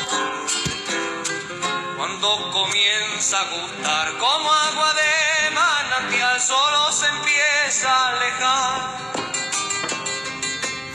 Cuando 1.97 2.51
comienza 2.51 3.41
a 3.41 3.45
gustar 3.45 4.19
como 4.19 4.53
agua 4.53 4.95
de 4.95 5.51
manantial, 5.51 6.41
solo 6.41 6.93
se 6.93 7.07
empieza 7.07 7.91
a 7.91 8.09
alejar. 8.09 9.03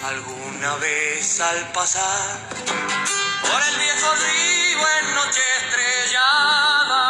Alguna 0.03 0.75
vez 0.75 1.39
al 1.41 1.71
pasar 1.71 2.57
por 3.57 3.65
el 3.65 3.75
viejo 3.79 4.09
río 4.13 4.87
en 4.99 5.05
noche 5.15 5.41
estrellada, 5.63 7.05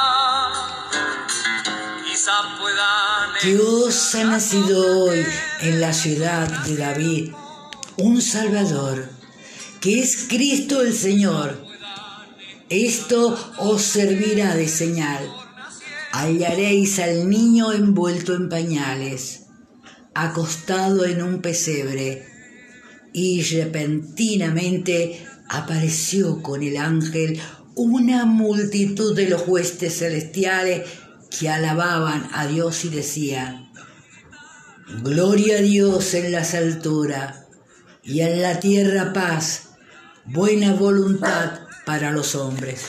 quizá 2.06 2.38
puedan 2.58 3.28
Dios 3.44 4.16
ha 4.16 4.24
nacido 4.24 5.04
hoy 5.04 5.26
en 5.62 5.82
la 5.82 5.92
ciudad 5.92 6.48
de 6.64 6.78
David, 6.78 7.34
un 7.98 8.22
Salvador, 8.22 9.10
que 9.82 10.00
es 10.00 10.26
Cristo 10.30 10.82
el 10.82 10.94
Señor. 10.94 11.66
Esto 12.70 13.38
os 13.58 13.82
servirá 13.82 14.56
de 14.56 14.70
señal. 14.70 15.30
Hallaréis 16.14 17.00
al 17.00 17.30
niño 17.30 17.74
envuelto 17.74 18.34
en 18.34 18.48
pañales, 18.48 19.48
acostado 20.14 21.04
en 21.04 21.22
un 21.22 21.42
pesebre, 21.42 22.26
y 23.12 23.42
repentinamente 23.42 25.28
apareció 25.50 26.42
con 26.42 26.64
el 26.64 26.78
ángel 26.78 27.40
una 27.76 28.26
multitud 28.26 29.16
de 29.16 29.30
los 29.30 29.48
huestes 29.48 30.00
celestiales 30.00 30.90
que 31.30 31.50
alababan 31.50 32.28
a 32.34 32.48
Dios 32.48 32.86
y 32.86 32.90
decían, 32.90 33.72
Gloria 35.04 35.58
a 35.58 35.62
Dios 35.62 36.14
en 36.14 36.32
las 36.32 36.54
alturas 36.54 37.44
y 38.04 38.22
en 38.22 38.42
la 38.42 38.60
tierra 38.60 39.12
paz, 39.14 39.76
buena 40.26 40.74
voluntad 40.74 41.60
para 41.86 42.12
los 42.12 42.36
hombres. 42.36 42.86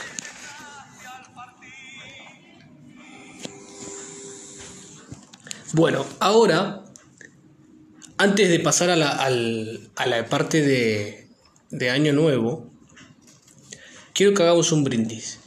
Bueno, 5.73 6.05
ahora, 6.19 6.85
antes 8.17 8.49
de 8.49 8.59
pasar 8.59 8.89
a 8.89 8.95
la, 8.95 9.11
a 9.11 10.05
la 10.07 10.25
parte 10.29 10.63
de, 10.63 11.18
de 11.71 11.89
Año 11.89 12.13
Nuevo, 12.13 12.69
quiero 14.13 14.33
que 14.33 14.43
hagamos 14.43 14.71
un 14.71 14.83
brindis. 14.83 15.39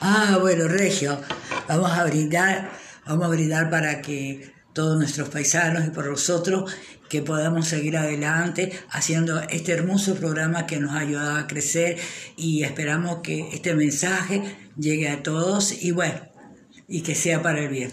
Ah, 0.00 0.38
bueno, 0.40 0.68
Regio, 0.68 1.20
vamos 1.68 1.90
a 1.90 2.04
brindar, 2.04 2.70
vamos 3.06 3.26
a 3.26 3.28
brindar 3.28 3.70
para 3.70 4.00
que 4.00 4.52
todos 4.72 4.98
nuestros 4.98 5.28
paisanos 5.28 5.86
y 5.86 5.90
por 5.90 6.06
nosotros 6.06 6.74
que 7.08 7.22
podamos 7.22 7.68
seguir 7.68 7.96
adelante 7.96 8.72
haciendo 8.90 9.40
este 9.40 9.72
hermoso 9.72 10.16
programa 10.16 10.66
que 10.66 10.78
nos 10.78 10.92
ha 10.92 11.00
ayudado 11.00 11.36
a 11.36 11.46
crecer 11.46 11.98
y 12.36 12.62
esperamos 12.62 13.20
que 13.22 13.48
este 13.52 13.74
mensaje 13.74 14.42
llegue 14.76 15.08
a 15.08 15.22
todos 15.22 15.82
y 15.82 15.92
bueno, 15.92 16.20
y 16.88 17.02
que 17.02 17.14
sea 17.14 17.42
para 17.42 17.62
el 17.62 17.68
bien. 17.68 17.92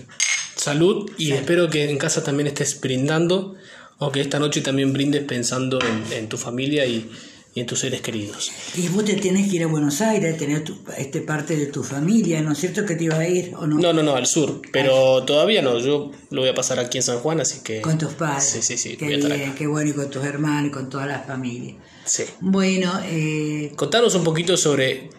Salud 0.56 1.12
y 1.18 1.34
espero 1.34 1.70
que 1.70 1.90
en 1.90 1.98
casa 1.98 2.24
también 2.24 2.48
estés 2.48 2.80
brindando 2.80 3.56
o 3.98 4.12
que 4.12 4.22
esta 4.22 4.40
noche 4.40 4.62
también 4.62 4.94
brindes 4.94 5.24
pensando 5.24 5.80
en, 5.82 6.18
en 6.18 6.28
tu 6.28 6.38
familia 6.38 6.86
y, 6.86 7.10
y 7.56 7.60
en 7.60 7.68
tus 7.68 7.80
seres 7.82 8.02
queridos. 8.02 8.52
Y 8.76 8.88
vos 8.88 9.06
te 9.06 9.14
tienes 9.16 9.48
que 9.50 9.58
ir 9.58 9.64
a 9.64 9.68
Buenos 9.68 10.02
Aires, 10.02 10.38
tener 10.38 10.64
tu, 10.64 10.76
este 10.98 11.22
parte 11.22 11.56
de 11.56 11.68
tu 11.68 11.84
familia, 11.84 12.42
¿no 12.42 12.54
es 12.54 12.58
cierto 12.60 12.84
que 12.86 12.96
te 12.96 13.04
iba 13.04 13.18
a 13.18 13.28
ir 13.28 13.54
o 13.56 13.68
no? 13.68 13.78
No, 13.78 13.94
no, 13.94 14.02
no, 14.02 14.16
al 14.16 14.26
sur, 14.26 14.62
pero 14.72 15.24
todavía 15.24 15.62
no, 15.62 15.78
yo 15.80 16.12
lo 16.32 16.42
voy 16.42 16.50
a 16.50 16.56
pasar 16.56 16.80
aquí 16.80 16.98
en 16.98 17.04
San 17.04 17.20
Juan, 17.20 17.40
así 17.42 17.60
que... 17.64 17.82
Con 17.82 17.98
tus 17.98 18.14
padres. 18.14 18.44
Sí, 18.44 18.62
sí, 18.64 18.78
sí, 18.78 18.98
Qué 18.98 19.06
voy 19.06 19.14
a 19.14 19.18
estar 19.18 19.38
bien, 19.38 19.50
acá. 19.50 19.58
qué 19.60 19.68
bueno, 19.68 19.90
y 19.90 19.94
con 19.94 20.10
tus 20.10 20.24
hermanos 20.26 20.70
y 20.70 20.72
con 20.72 20.90
todas 20.90 21.08
las 21.08 21.28
familias. 21.28 21.76
Sí. 22.06 22.24
Bueno, 22.42 22.92
eh, 23.06 23.72
Contanos 23.76 24.16
un 24.16 24.24
poquito 24.24 24.58
sobre 24.58 25.10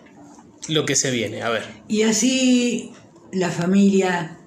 lo 0.68 0.84
que 0.84 0.96
se 0.96 1.10
viene, 1.12 1.42
a 1.42 1.50
ver. 1.50 1.62
y 1.88 2.02
así 2.02 2.90
la 3.32 3.50
familia 3.50 4.38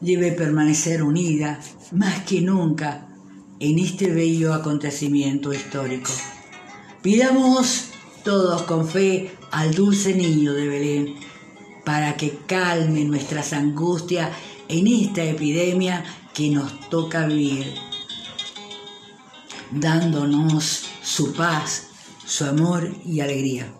debe 0.00 0.32
permanecer 0.32 1.02
unida 1.02 1.60
más 1.92 2.22
que 2.24 2.40
nunca 2.40 3.08
en 3.58 3.78
este 3.78 4.06
bello 4.10 4.54
acontecimiento 4.54 5.52
histórico. 5.52 6.10
Pidamos 7.02 7.86
todos 8.24 8.62
con 8.62 8.86
fe 8.86 9.34
al 9.52 9.72
dulce 9.72 10.14
niño 10.14 10.52
de 10.52 10.68
Belén 10.68 11.14
para 11.82 12.14
que 12.18 12.40
calme 12.46 13.04
nuestras 13.04 13.54
angustias 13.54 14.30
en 14.68 14.86
esta 14.86 15.24
epidemia 15.24 16.04
que 16.34 16.50
nos 16.50 16.90
toca 16.90 17.26
vivir, 17.26 17.72
dándonos 19.70 20.84
su 21.02 21.32
paz, 21.32 21.88
su 22.26 22.44
amor 22.44 22.94
y 23.06 23.20
alegría. 23.20 23.72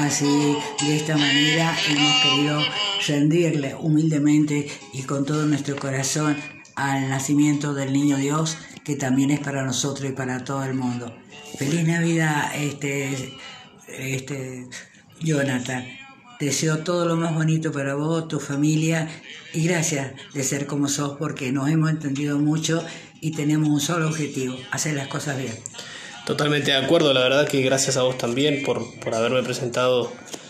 Así, 0.00 0.56
de 0.80 0.96
esta 0.96 1.14
manera 1.14 1.76
hemos 1.86 2.22
querido 2.22 2.62
rendirle 3.06 3.74
humildemente 3.74 4.66
y 4.94 5.02
con 5.02 5.26
todo 5.26 5.44
nuestro 5.44 5.76
corazón 5.76 6.38
al 6.74 7.10
nacimiento 7.10 7.74
del 7.74 7.92
niño 7.92 8.16
Dios, 8.16 8.56
que 8.82 8.96
también 8.96 9.30
es 9.30 9.40
para 9.40 9.62
nosotros 9.62 10.08
y 10.08 10.12
para 10.14 10.42
todo 10.42 10.64
el 10.64 10.72
mundo. 10.72 11.14
Feliz 11.58 11.86
Navidad, 11.86 12.50
este, 12.54 13.36
este, 13.88 14.68
Jonathan. 15.20 15.84
Deseo 16.40 16.78
todo 16.78 17.04
lo 17.04 17.16
más 17.16 17.34
bonito 17.34 17.70
para 17.70 17.94
vos, 17.94 18.26
tu 18.26 18.40
familia, 18.40 19.06
y 19.52 19.64
gracias 19.66 20.12
de 20.32 20.42
ser 20.44 20.66
como 20.66 20.88
sos, 20.88 21.18
porque 21.18 21.52
nos 21.52 21.68
hemos 21.68 21.90
entendido 21.90 22.38
mucho 22.38 22.82
y 23.20 23.32
tenemos 23.32 23.68
un 23.68 23.80
solo 23.80 24.08
objetivo, 24.08 24.56
hacer 24.70 24.94
las 24.94 25.08
cosas 25.08 25.36
bien. 25.36 25.54
Totalmente 26.30 26.70
de 26.70 26.76
acuerdo, 26.76 27.12
la 27.12 27.22
verdad 27.22 27.48
que 27.48 27.60
gracias 27.60 27.96
a 27.96 28.02
vos 28.02 28.16
también 28.16 28.62
por, 28.62 28.94
por 29.00 29.16
haberme 29.16 29.42
presentado 29.42 30.12